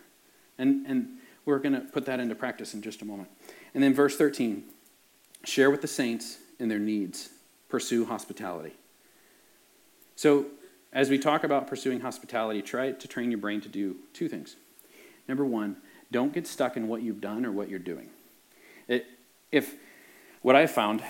And, 0.58 0.86
and 0.88 1.08
we're 1.46 1.60
going 1.60 1.74
to 1.74 1.82
put 1.82 2.06
that 2.06 2.20
into 2.20 2.36
practice 2.36 2.74
in 2.74 2.82
just 2.82 3.02
a 3.02 3.06
moment. 3.06 3.30
And 3.74 3.84
then 3.84 3.94
verse 3.94 4.16
13 4.16 4.64
share 5.44 5.70
with 5.70 5.82
the 5.82 5.88
saints 5.88 6.38
in 6.58 6.70
their 6.70 6.80
needs, 6.80 7.30
pursue 7.68 8.06
hospitality. 8.06 8.72
So, 10.16 10.46
as 10.92 11.10
we 11.10 11.18
talk 11.18 11.44
about 11.44 11.68
pursuing 11.68 12.02
hospitality, 12.02 12.62
try 12.62 12.92
to 12.92 13.08
train 13.08 13.32
your 13.32 13.40
brain 13.40 13.62
to 13.62 13.70
do 13.70 13.96
two 14.14 14.30
things. 14.30 14.56
Number 15.28 15.44
one, 15.44 15.78
don't 16.12 16.34
get 16.34 16.46
stuck 16.46 16.78
in 16.78 16.88
what 16.88 17.02
you've 17.02 17.22
done 17.22 17.46
or 17.46 17.52
what 17.52 17.70
you're 17.70 17.80
doing. 17.80 18.10
It, 18.88 19.08
if 19.52 19.76
what 20.44 20.56
I've 20.56 20.72
found, 20.72 21.02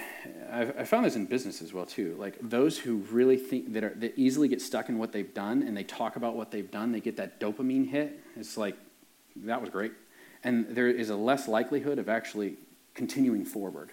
I've, 0.49 0.77
I 0.79 0.83
found 0.85 1.05
this 1.05 1.15
in 1.15 1.25
business 1.25 1.61
as 1.61 1.73
well 1.73 1.85
too. 1.85 2.15
Like 2.17 2.37
those 2.39 2.77
who 2.77 2.97
really 3.11 3.35
think 3.35 3.73
that, 3.73 3.83
are, 3.83 3.93
that 3.95 4.13
easily 4.15 4.47
get 4.47 4.61
stuck 4.61 4.89
in 4.89 4.97
what 4.97 5.11
they've 5.11 5.33
done 5.33 5.63
and 5.63 5.75
they 5.75 5.83
talk 5.83 6.15
about 6.15 6.35
what 6.35 6.51
they've 6.51 6.69
done, 6.69 6.91
they 6.91 7.01
get 7.01 7.17
that 7.17 7.39
dopamine 7.39 7.89
hit. 7.89 8.21
It's 8.37 8.55
like 8.57 8.77
that 9.35 9.59
was 9.59 9.69
great, 9.69 9.91
and 10.43 10.67
there 10.69 10.87
is 10.87 11.09
a 11.09 11.15
less 11.15 11.47
likelihood 11.47 11.97
of 11.99 12.07
actually 12.07 12.55
continuing 12.93 13.43
forward. 13.43 13.89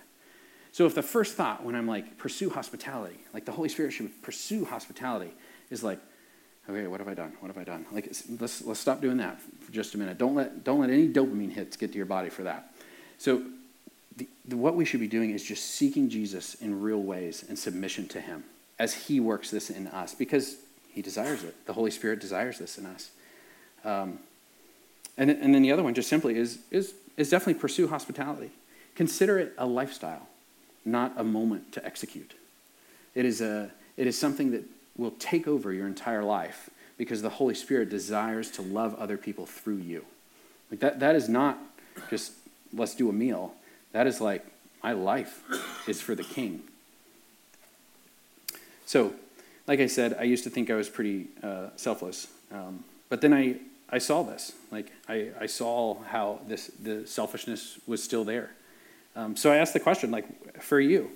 So 0.73 0.87
if 0.87 0.95
the 0.95 1.03
first 1.03 1.37
thought 1.37 1.65
when 1.65 1.75
I'm 1.75 1.87
like, 1.87 2.19
pursue 2.19 2.51
hospitality, 2.51 3.19
like 3.35 3.45
the 3.45 3.53
Holy 3.53 3.69
Spirit 3.69 3.93
should 3.93 4.23
pursue 4.23 4.65
hospitality, 4.65 5.33
is 5.71 5.83
like, 5.83 5.99
okay, 6.69 6.87
what 6.87 7.01
have 7.01 7.09
I 7.09 7.15
done? 7.15 7.33
What 7.41 7.49
have 7.49 7.59
I 7.59 7.65
done? 7.65 7.87
Like, 7.91 8.13
let's, 8.39 8.63
let's 8.65 8.81
stop 8.81 9.01
doing 9.01 9.17
that 9.17 9.41
for 9.41 9.73
just 9.73 9.95
a 9.95 9.99
minute. 9.99 10.19
Don't 10.19 10.35
let, 10.35 10.63
don't 10.63 10.81
let 10.81 10.91
any 10.91 11.09
dopamine 11.09 11.53
hits 11.53 11.77
get 11.77 11.93
to 11.93 11.97
your 11.97 12.07
body 12.07 12.31
for 12.31 12.45
that. 12.45 12.73
So 13.19 13.43
the, 14.17 14.29
the, 14.45 14.57
what 14.57 14.77
we 14.77 14.85
should 14.85 15.01
be 15.01 15.09
doing 15.09 15.31
is 15.31 15.43
just 15.43 15.75
seeking 15.75 16.09
Jesus 16.09 16.55
in 16.55 16.81
real 16.81 17.03
ways 17.03 17.45
and 17.49 17.59
submission 17.59 18.07
to 18.09 18.21
him 18.21 18.45
as 18.79 18.95
he 18.95 19.21
works 19.21 19.51
this 19.51 19.71
in 19.71 19.89
us 19.89 20.15
because 20.15 20.57
he 20.93 21.03
desires 21.03 21.45
it. 21.45 21.67
The 21.67 21.73
Holy 21.73 21.91
Spirit 21.91 22.21
desires 22.21 22.59
this 22.59 22.79
in 22.79 22.87
us. 22.87 23.11
Um, 23.85 24.19
and, 25.17 25.31
and 25.31 25.55
then 25.55 25.63
the 25.63 25.73
other 25.73 25.83
one, 25.83 25.95
just 25.95 26.09
simply, 26.09 26.37
is, 26.37 26.61
is, 26.71 26.95
is 27.17 27.31
definitely 27.31 27.61
pursue 27.61 27.89
hospitality. 27.89 28.51
Consider 28.95 29.39
it 29.39 29.53
a 29.59 29.67
lifestyle 29.67 30.29
not 30.85 31.13
a 31.17 31.25
moment 31.25 31.73
to 31.73 31.85
execute. 31.85 32.35
It 33.15 33.25
is, 33.25 33.41
a, 33.41 33.71
it 33.97 34.07
is 34.07 34.19
something 34.19 34.51
that 34.53 34.65
will 34.97 35.13
take 35.13 35.49
over 35.49 35.73
your 35.73 35.87
entire 35.87 36.23
life 36.23 36.71
because 36.97 37.23
the 37.23 37.31
Holy 37.31 37.55
Spirit 37.55 37.89
desires 37.89 38.51
to 38.53 38.63
love 38.63 38.95
other 38.97 39.17
people 39.17 39.47
through 39.47 39.79
you. 39.79 40.05
Like 40.71 40.81
that, 40.81 41.01
that 41.01 41.17
is 41.17 41.29
not 41.29 41.59
just 42.11 42.33
let's 42.73 42.95
do 42.95 43.09
a 43.09 43.13
meal. 43.13 43.55
That 43.93 44.07
is 44.07 44.21
like 44.21 44.45
my 44.83 44.93
life 44.93 45.43
is 45.89 46.01
for 46.01 46.15
the 46.15 46.23
King. 46.23 46.63
So, 48.87 49.15
like 49.67 49.81
I 49.81 49.87
said, 49.87 50.17
I 50.19 50.25
used 50.25 50.45
to 50.45 50.51
think 50.51 50.71
I 50.71 50.75
was 50.75 50.89
pretty 50.89 51.29
uh, 51.43 51.69
selfless, 51.77 52.29
um, 52.53 52.85
but 53.09 53.21
then 53.21 53.33
I, 53.33 53.57
I 53.89 53.99
saw 53.99 54.23
this. 54.23 54.53
Like 54.71 54.91
I, 55.09 55.29
I 55.41 55.47
saw 55.47 56.03
how 56.03 56.41
this 56.47 56.69
the 56.83 57.07
selfishness 57.07 57.79
was 57.87 58.03
still 58.03 58.25
there. 58.25 58.51
Um, 59.17 59.37
so 59.37 59.53
I 59.53 59.57
asked 59.57 59.73
the 59.73 59.81
question, 59.81 60.11
like, 60.11 60.63
for 60.63 60.81
you, 60.81 61.11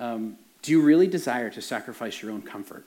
um, 0.00 0.36
do 0.62 0.72
you 0.72 0.80
really 0.80 1.06
desire 1.06 1.50
to 1.50 1.62
sacrifice 1.62 2.20
your 2.20 2.32
own 2.32 2.42
comfort? 2.42 2.84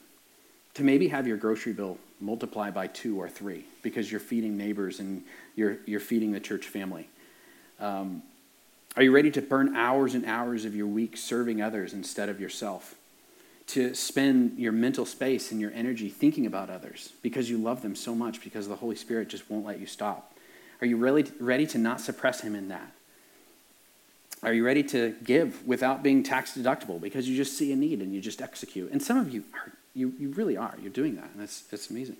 To 0.76 0.84
maybe 0.84 1.08
have 1.10 1.28
your 1.28 1.38
grocery 1.38 1.74
bill 1.74 1.98
multiply 2.20 2.70
by 2.70 2.88
two 2.88 3.20
or 3.20 3.28
three 3.28 3.66
because 3.82 4.12
you're 4.12 4.22
feeding 4.22 4.58
neighbors 4.58 5.00
and 5.00 5.24
you're, 5.56 5.78
you're 5.86 6.00
feeding 6.00 6.32
the 6.32 6.40
church 6.40 6.68
family? 6.68 7.10
Um, 7.80 8.24
are 8.96 9.04
you 9.04 9.12
ready 9.14 9.32
to 9.32 9.42
burn 9.42 9.76
hours 9.76 10.16
and 10.16 10.26
hours 10.26 10.66
of 10.66 10.76
your 10.76 10.88
week 10.88 11.16
serving 11.16 11.62
others 11.62 11.94
instead 11.94 12.30
of 12.30 12.40
yourself? 12.42 12.96
To 13.68 13.96
spend 13.96 14.60
your 14.60 14.74
mental 14.74 15.06
space 15.06 15.52
and 15.52 15.62
your 15.62 15.72
energy 15.74 16.10
thinking 16.10 16.46
about 16.46 16.70
others 16.70 17.14
because 17.22 17.50
you 17.50 17.58
love 17.58 17.82
them 17.82 17.96
so 17.96 18.14
much 18.14 18.44
because 18.44 18.68
the 18.68 18.76
Holy 18.76 18.98
Spirit 18.98 19.30
just 19.30 19.50
won't 19.50 19.66
let 19.66 19.80
you 19.80 19.86
stop? 19.86 20.34
Are 20.82 20.88
you 20.88 20.98
really 20.98 21.26
ready 21.40 21.66
to 21.68 21.78
not 21.78 22.02
suppress 22.02 22.42
Him 22.42 22.54
in 22.54 22.68
that? 22.68 22.92
Are 24.44 24.54
you 24.54 24.66
ready 24.66 24.82
to 24.84 25.16
give 25.24 25.66
without 25.68 26.02
being 26.02 26.24
tax 26.24 26.58
deductible 26.58 27.00
because 27.00 27.30
you 27.30 27.36
just 27.36 27.58
see 27.58 27.72
a 27.72 27.76
need 27.76 28.02
and 28.02 28.14
you 28.14 28.22
just 28.22 28.42
execute? 28.42 28.92
And 28.92 29.02
some 29.02 29.18
of 29.18 29.32
you 29.32 29.44
are, 29.54 29.72
you, 29.94 30.14
you 30.18 30.30
really 30.30 30.58
are. 30.58 30.76
You're 30.82 30.92
doing 30.92 31.16
that, 31.16 31.30
and 31.32 31.42
that's, 31.42 31.62
that's 31.62 31.92
amazing. 31.92 32.18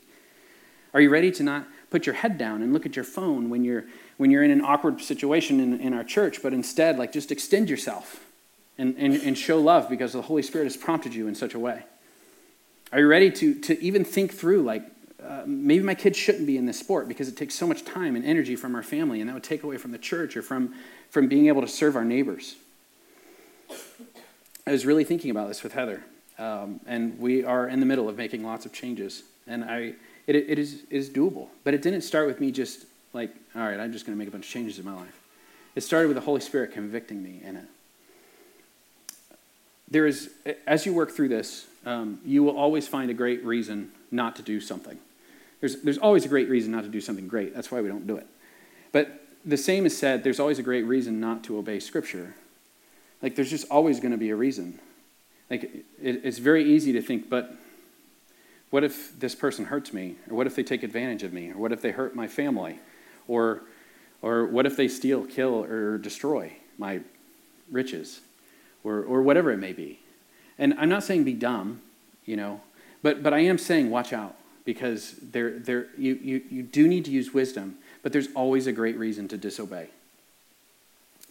Are 0.94 1.02
you 1.02 1.10
ready 1.10 1.32
to 1.32 1.44
not 1.44 1.66
put 1.90 2.06
your 2.06 2.16
head 2.16 2.38
down 2.38 2.62
and 2.62 2.74
look 2.74 2.86
at 2.86 2.96
your 2.96 3.06
phone 3.06 3.50
when 3.50 3.64
you're, 3.64 3.86
when 4.18 4.30
you're 4.30 4.44
in 4.44 4.52
an 4.52 4.62
awkward 4.62 5.02
situation 5.02 5.60
in, 5.60 5.80
in 5.80 5.94
our 5.94 6.04
church, 6.04 6.44
but 6.44 6.54
instead, 6.54 7.00
like, 7.00 7.12
just 7.12 7.32
extend 7.32 7.70
yourself 7.70 8.26
and, 8.78 8.96
and, 8.98 9.16
and 9.16 9.38
show 9.38 9.60
love 9.60 9.90
because 9.90 10.14
the 10.14 10.22
Holy 10.22 10.44
Spirit 10.44 10.66
has 10.66 10.78
prompted 10.78 11.16
you 11.16 11.28
in 11.28 11.34
such 11.34 11.54
a 11.54 11.60
way? 11.60 11.84
Are 12.92 13.00
you 13.00 13.08
ready 13.08 13.32
to, 13.32 13.56
to 13.62 13.82
even 13.82 14.04
think 14.04 14.34
through, 14.34 14.64
like, 14.64 14.84
uh, 15.26 15.44
maybe 15.46 15.84
my 15.84 15.96
kids 15.96 16.18
shouldn't 16.18 16.48
be 16.48 16.58
in 16.58 16.66
this 16.66 16.80
sport 16.80 17.08
because 17.08 17.28
it 17.28 17.38
takes 17.38 17.54
so 17.54 17.68
much 17.68 17.86
time 17.86 18.16
and 18.16 18.26
energy 18.26 18.56
from 18.56 18.76
our 18.76 18.84
family, 18.84 19.20
and 19.20 19.30
that 19.30 19.34
would 19.34 19.44
take 19.44 19.64
away 19.64 19.78
from 19.78 19.92
the 19.92 19.98
church 19.98 20.36
or 20.36 20.42
from 20.42 20.74
from 21.12 21.28
being 21.28 21.48
able 21.48 21.62
to 21.62 21.68
serve 21.68 21.96
our 21.96 22.06
neighbors. 22.06 22.56
I 24.66 24.72
was 24.72 24.86
really 24.86 25.04
thinking 25.04 25.30
about 25.30 25.50
this 25.50 25.62
with 25.62 25.74
Heather, 25.74 26.04
um, 26.40 26.80
and 26.88 27.20
we 27.20 27.44
are 27.44 27.68
in 27.68 27.80
the 27.82 27.86
middle 27.86 28.08
of 28.08 28.18
making 28.18 28.44
lots 28.44 28.66
of 28.66 28.72
changes. 28.72 29.24
And 29.46 29.66
I, 29.66 29.94
it, 30.26 30.36
it, 30.36 30.58
is, 30.58 30.84
it 30.90 30.96
is 30.96 31.10
doable, 31.10 31.50
but 31.64 31.74
it 31.74 31.82
didn't 31.82 32.02
start 32.02 32.28
with 32.28 32.40
me 32.40 32.52
just 32.52 32.86
like, 33.12 33.34
all 33.56 33.62
right, 33.62 33.80
I'm 33.80 33.92
just 33.92 34.06
going 34.06 34.16
to 34.16 34.20
make 34.20 34.30
a 34.30 34.32
bunch 34.32 34.46
of 34.46 34.52
changes 34.52 34.80
in 34.80 34.86
my 34.86 34.94
life. 34.94 35.20
It 35.76 35.82
started 35.82 36.08
with 36.08 36.16
the 36.16 36.22
Holy 36.22 36.40
Spirit 36.40 36.72
convicting 36.72 37.22
me 37.22 37.42
in 37.44 37.58
it. 37.58 37.66
There 39.90 40.08
is, 40.08 40.30
as 40.66 40.86
you 40.86 40.94
work 40.94 41.12
through 41.12 41.30
this, 41.30 41.68
um, 41.86 42.20
you 42.24 42.44
will 42.44 42.56
always 42.56 42.88
find 42.88 43.12
a 43.12 43.14
great 43.14 43.44
reason 43.44 43.92
not 44.12 44.38
to 44.38 44.42
do 44.42 44.62
something. 44.62 44.98
There's, 45.62 45.82
there's 45.84 46.00
always 46.00 46.26
a 46.26 46.28
great 46.28 46.50
reason 46.50 46.72
not 46.72 46.84
to 46.84 46.90
do 46.90 47.00
something 47.00 47.28
great. 47.28 47.56
That's 47.56 47.72
why 47.72 47.82
we 47.82 47.88
don't 47.88 48.08
do 48.08 48.18
it. 48.18 48.28
But 48.92 49.28
the 49.46 49.58
same 49.58 49.86
is 49.86 49.98
said, 49.98 50.24
there's 50.24 50.40
always 50.40 50.60
a 50.60 50.64
great 50.64 50.84
reason 50.84 51.20
not 51.20 51.44
to 51.46 51.58
obey 51.58 51.80
Scripture. 51.80 52.36
Like, 53.22 53.36
there's 53.36 53.50
just 53.50 53.70
always 53.70 54.00
going 54.00 54.12
to 54.12 54.18
be 54.18 54.32
a 54.32 54.36
reason. 54.36 54.80
Like, 55.50 55.64
it, 55.64 55.86
it's 56.24 56.40
very 56.40 56.66
easy 56.66 56.92
to 56.94 57.02
think, 57.02 57.30
but 57.30 57.56
what 58.72 58.84
if 58.84 59.20
this 59.20 59.36
person 59.36 59.66
hurts 59.66 59.94
me? 59.94 60.16
Or 60.30 60.36
what 60.36 60.48
if 60.48 60.56
they 60.56 60.64
take 60.64 60.82
advantage 60.82 61.22
of 61.22 61.32
me? 61.32 61.52
Or 61.52 61.58
what 61.58 61.72
if 61.72 61.82
they 61.82 61.92
hurt 61.92 62.16
my 62.16 62.28
family? 62.28 62.80
Or, 63.28 63.62
or 64.24 64.48
what 64.48 64.66
if 64.66 64.76
they 64.76 64.88
steal, 64.88 65.26
kill, 65.26 65.64
or 65.64 66.00
destroy 66.00 66.54
my 66.80 67.02
riches? 67.70 68.22
Or, 68.84 69.04
or 69.04 69.22
whatever 69.22 69.52
it 69.52 69.58
may 69.58 69.74
be. 69.74 70.00
and 70.58 70.74
I'm 70.80 70.90
not 70.90 71.04
saying 71.04 71.24
be 71.24 71.34
dumb, 71.34 71.82
you 72.26 72.36
know, 72.36 72.62
but, 73.04 73.22
but 73.22 73.32
I 73.32 73.40
am 73.40 73.60
saying 73.60 73.92
watch 73.92 74.12
out 74.12 74.36
because 74.74 75.16
there, 75.22 75.60
there, 75.60 75.88
you, 75.98 76.18
you, 76.24 76.42
you 76.50 76.64
do 76.64 76.88
need 76.88 77.04
to 77.04 77.12
use 77.12 77.34
wisdom, 77.34 77.76
but 78.04 78.14
there's 78.14 78.30
always 78.36 78.68
a 78.68 78.72
great 78.72 78.98
reason 78.98 79.28
to 79.28 79.38
disobey. 79.38 79.90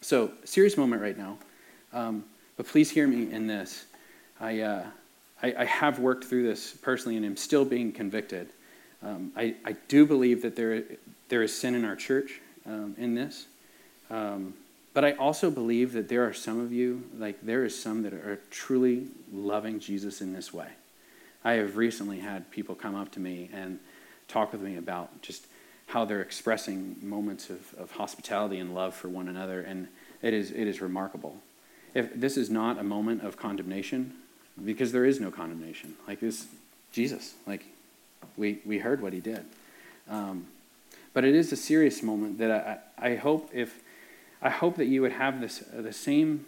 So, 0.03 0.33
serious 0.45 0.77
moment 0.77 1.01
right 1.01 1.17
now. 1.17 1.39
Um, 1.95 2.25
but 2.59 2.67
please 2.67 2.91
hear 2.91 3.07
me 3.07 3.33
in 3.33 3.47
this. 3.47 3.87
I, 4.39 4.61
uh, 4.61 4.85
I, 5.43 5.55
I, 5.61 5.65
have 5.65 5.99
worked 5.99 6.25
through 6.25 6.43
this 6.43 6.73
personally 6.83 7.17
and 7.17 7.25
am 7.25 7.39
still 7.39 7.65
being 7.65 7.93
convicted. 7.93 8.51
Um, 9.03 9.33
I, 9.35 9.55
I 9.65 9.73
do 9.89 10.05
believe 10.05 10.43
that 10.43 10.57
there, 10.57 10.83
there 11.31 11.43
is 11.43 11.59
sin 11.59 11.75
in 11.75 11.87
our 11.87 11.97
church 11.97 12.43
um, 12.67 12.95
in 12.99 13.15
this. 13.15 13.47
Um, 14.11 14.53
but 14.93 15.07
I 15.07 15.13
also 15.13 15.51
believe 15.51 15.95
that 15.95 16.11
there 16.11 16.27
are 16.27 16.35
some 16.35 16.61
of 16.61 16.75
you, 16.75 17.05
like 17.17 17.41
there 17.41 17.65
is 17.65 17.81
some 17.81 18.03
that 18.03 18.13
are 18.13 18.39
truly 18.51 19.07
loving 19.33 19.81
Jesus 19.81 20.21
in 20.21 20.35
this 20.35 20.53
way. 20.53 20.69
I 21.45 21.53
have 21.53 21.77
recently 21.77 22.21
had 22.21 22.51
people 22.51 22.75
come 22.75 22.95
up 22.95 23.13
to 23.13 23.21
me 23.21 23.51
and 23.53 23.79
talk 24.29 24.53
with 24.53 24.61
me 24.61 24.77
about 24.77 25.23
just 25.23 25.47
how 25.87 26.05
they're 26.05 26.23
expressing 26.23 26.97
moments 27.03 27.51
of, 27.51 27.75
of 27.75 27.91
hospitality 27.93 28.59
and 28.59 28.75
love 28.75 28.95
for 28.95 29.09
one 29.09 29.29
another, 29.29 29.61
and 29.61 29.89
it 30.23 30.33
is, 30.33 30.51
it 30.53 30.69
is 30.69 30.81
remarkable. 30.81 31.37
If 31.95 32.15
this 32.15 32.37
is 32.37 32.49
not 32.49 32.79
a 32.79 32.85
moment 32.85 33.23
of 33.23 33.37
condemnation, 33.37 34.13
because 34.65 34.93
there 34.93 35.05
is 35.05 35.19
no 35.19 35.31
condemnation. 35.31 35.97
Like 36.07 36.21
this, 36.21 36.47
Jesus, 36.93 37.35
like 37.47 37.65
we, 38.37 38.61
we 38.65 38.79
heard 38.79 39.03
what 39.03 39.13
he 39.13 39.21
did. 39.21 39.45
Um, 40.09 40.47
but 41.13 41.25
it 41.25 41.35
is 41.35 41.51
a 41.53 41.57
serious 41.57 42.03
moment 42.03 42.39
that 42.39 42.51
I, 42.99 43.13
I 43.13 43.17
hope 43.17 43.51
if 43.53 43.81
I 44.43 44.49
hope 44.49 44.77
that 44.77 44.87
you 44.87 45.03
would 45.03 45.13
have 45.13 45.41
this 45.41 45.59
the 45.59 45.93
same 45.93 46.47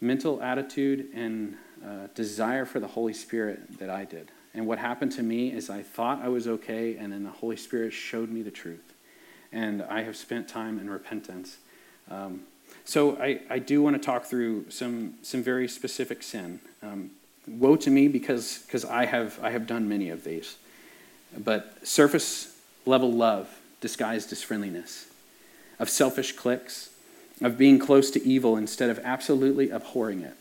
mental 0.00 0.42
attitude 0.42 1.08
and 1.14 1.56
uh, 1.84 2.08
desire 2.14 2.64
for 2.64 2.80
the 2.80 2.86
Holy 2.86 3.12
Spirit 3.12 3.78
that 3.78 3.90
I 3.90 4.04
did. 4.04 4.30
And 4.54 4.66
what 4.66 4.78
happened 4.78 5.12
to 5.12 5.22
me 5.22 5.52
is 5.52 5.68
I 5.68 5.82
thought 5.82 6.22
I 6.22 6.28
was 6.28 6.48
okay, 6.48 6.96
and 6.96 7.12
then 7.12 7.24
the 7.24 7.30
Holy 7.30 7.56
Spirit 7.56 7.92
showed 7.92 8.30
me 8.30 8.42
the 8.42 8.50
truth. 8.50 8.94
And 9.52 9.82
I 9.82 10.02
have 10.02 10.16
spent 10.16 10.48
time 10.48 10.78
in 10.78 10.88
repentance. 10.88 11.58
Um, 12.10 12.42
so 12.84 13.16
I, 13.16 13.40
I 13.50 13.58
do 13.58 13.82
want 13.82 14.00
to 14.00 14.04
talk 14.04 14.24
through 14.24 14.70
some, 14.70 15.14
some 15.22 15.42
very 15.42 15.68
specific 15.68 16.22
sin. 16.22 16.60
Um, 16.82 17.10
woe 17.46 17.76
to 17.76 17.90
me 17.90 18.08
because 18.08 18.58
because 18.66 18.84
I 18.84 19.06
have, 19.06 19.38
I 19.42 19.50
have 19.50 19.66
done 19.66 19.88
many 19.88 20.08
of 20.08 20.24
these. 20.24 20.56
But 21.36 21.86
surface 21.86 22.56
level 22.84 23.12
love 23.12 23.60
disguised 23.80 24.32
as 24.32 24.42
friendliness, 24.42 25.06
of 25.78 25.90
selfish 25.90 26.32
cliques, 26.32 26.90
of 27.42 27.58
being 27.58 27.78
close 27.78 28.10
to 28.12 28.26
evil 28.26 28.56
instead 28.56 28.88
of 28.88 28.98
absolutely 29.00 29.70
abhorring 29.70 30.22
it, 30.22 30.34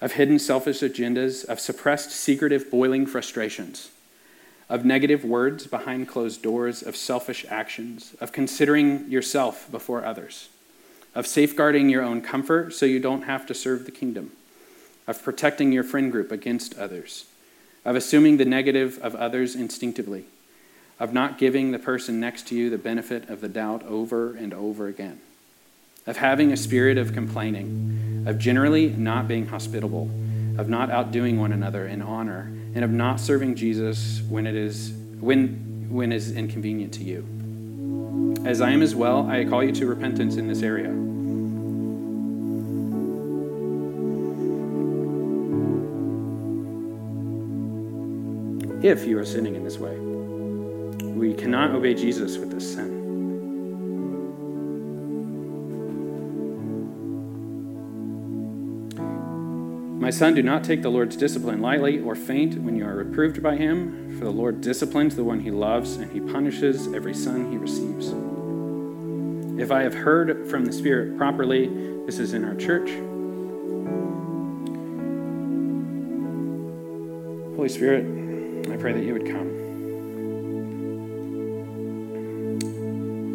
of 0.00 0.12
hidden 0.12 0.38
selfish 0.38 0.80
agendas, 0.80 1.44
of 1.44 1.58
suppressed, 1.58 2.10
secretive, 2.10 2.70
boiling 2.70 3.06
frustrations, 3.06 3.90
of 4.68 4.84
negative 4.84 5.24
words 5.24 5.66
behind 5.66 6.08
closed 6.08 6.42
doors, 6.42 6.82
of 6.82 6.96
selfish 6.96 7.44
actions, 7.48 8.14
of 8.20 8.32
considering 8.32 9.10
yourself 9.10 9.70
before 9.70 10.04
others, 10.04 10.48
of 11.14 11.26
safeguarding 11.26 11.88
your 11.88 12.02
own 12.02 12.20
comfort 12.20 12.72
so 12.72 12.86
you 12.86 13.00
don't 13.00 13.22
have 13.22 13.46
to 13.46 13.54
serve 13.54 13.84
the 13.84 13.90
kingdom, 13.90 14.30
of 15.06 15.22
protecting 15.22 15.72
your 15.72 15.84
friend 15.84 16.12
group 16.12 16.30
against 16.30 16.78
others, 16.78 17.24
of 17.84 17.96
assuming 17.96 18.36
the 18.36 18.44
negative 18.44 18.98
of 19.02 19.14
others 19.16 19.56
instinctively, 19.56 20.26
of 21.00 21.12
not 21.12 21.38
giving 21.38 21.70
the 21.70 21.78
person 21.78 22.20
next 22.20 22.46
to 22.46 22.54
you 22.54 22.70
the 22.70 22.78
benefit 22.78 23.28
of 23.28 23.40
the 23.40 23.48
doubt 23.48 23.82
over 23.84 24.34
and 24.34 24.52
over 24.52 24.86
again 24.86 25.20
of 26.08 26.16
having 26.16 26.50
a 26.52 26.56
spirit 26.56 26.96
of 26.96 27.12
complaining, 27.12 28.07
of 28.26 28.38
generally 28.38 28.88
not 28.90 29.28
being 29.28 29.46
hospitable, 29.46 30.10
of 30.58 30.68
not 30.68 30.90
outdoing 30.90 31.38
one 31.38 31.52
another 31.52 31.86
in 31.86 32.02
honor, 32.02 32.52
and 32.74 32.84
of 32.84 32.90
not 32.90 33.20
serving 33.20 33.54
Jesus 33.54 34.20
when 34.28 34.46
it 34.46 34.54
is 34.54 34.92
when 35.20 35.86
when 35.88 36.12
is 36.12 36.32
inconvenient 36.32 36.92
to 36.94 37.04
you. 37.04 37.24
As 38.44 38.60
I 38.60 38.70
am 38.70 38.82
as 38.82 38.94
well, 38.94 39.28
I 39.28 39.44
call 39.44 39.64
you 39.64 39.72
to 39.72 39.86
repentance 39.86 40.36
in 40.36 40.48
this 40.48 40.62
area. 40.62 40.90
If 48.80 49.06
you 49.06 49.18
are 49.18 49.24
sinning 49.24 49.56
in 49.56 49.64
this 49.64 49.78
way, 49.78 49.96
we 49.98 51.34
cannot 51.34 51.72
obey 51.72 51.94
Jesus 51.94 52.38
with 52.38 52.52
this 52.52 52.74
sin. 52.74 52.97
My 60.08 60.12
son, 60.12 60.32
do 60.32 60.42
not 60.42 60.64
take 60.64 60.80
the 60.80 60.88
Lord's 60.88 61.16
discipline 61.16 61.60
lightly 61.60 62.00
or 62.00 62.14
faint 62.14 62.56
when 62.62 62.74
you 62.74 62.86
are 62.86 62.96
reproved 62.96 63.42
by 63.42 63.56
him, 63.56 64.16
for 64.18 64.24
the 64.24 64.30
Lord 64.30 64.62
disciplines 64.62 65.14
the 65.14 65.22
one 65.22 65.40
he 65.40 65.50
loves, 65.50 65.96
and 65.96 66.10
he 66.10 66.18
punishes 66.18 66.90
every 66.94 67.12
son 67.12 67.52
he 67.52 67.58
receives. 67.58 68.14
If 69.62 69.70
I 69.70 69.82
have 69.82 69.92
heard 69.92 70.48
from 70.48 70.64
the 70.64 70.72
Spirit 70.72 71.18
properly, 71.18 71.66
this 72.06 72.18
is 72.18 72.32
in 72.32 72.42
our 72.42 72.54
church. 72.54 72.88
Holy 77.54 77.68
Spirit, 77.68 78.06
I 78.70 78.78
pray 78.78 78.94
that 78.94 79.04
you 79.04 79.12
would 79.12 79.26
come. 79.26 79.48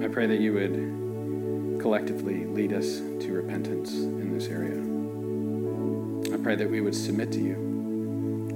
I 0.03 0.07
pray 0.07 0.25
that 0.25 0.39
you 0.39 0.53
would 0.53 1.79
collectively 1.79 2.47
lead 2.47 2.73
us 2.73 2.97
to 2.97 3.31
repentance 3.31 3.93
in 3.93 4.33
this 4.33 4.47
area 4.47 4.92
pray 6.43 6.55
that 6.55 6.69
we 6.69 6.81
would 6.81 6.93
submit 6.93 7.31
to 7.31 7.39
you. 7.39 7.55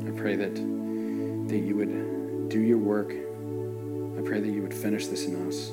I 0.06 0.12
pray 0.20 0.36
that, 0.36 0.56
that 0.56 1.58
you 1.58 1.74
would 1.78 2.50
do 2.50 2.60
your 2.60 2.78
work. 2.78 3.12
I 3.12 4.22
pray 4.28 4.42
that 4.42 4.50
you 4.50 4.62
would 4.62 4.74
finish 4.74 5.08
this 5.08 5.26
in 5.26 5.48
us. 5.48 5.72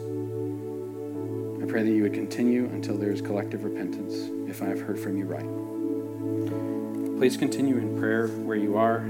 I 1.61 1.67
pray 1.67 1.83
that 1.83 1.91
you 1.91 2.05
would 2.05 2.15
continue 2.15 2.67
until 2.67 2.97
there 2.97 3.11
is 3.11 3.21
collective 3.21 3.65
repentance, 3.65 4.31
if 4.49 4.63
I 4.63 4.67
have 4.67 4.81
heard 4.81 4.97
from 4.97 5.19
you 5.19 5.25
right. 5.25 7.19
Please 7.19 7.37
continue 7.37 7.79
in 7.79 7.99
prayer 7.99 8.29
where 8.29 8.57
you 8.57 8.77
are, 8.77 9.01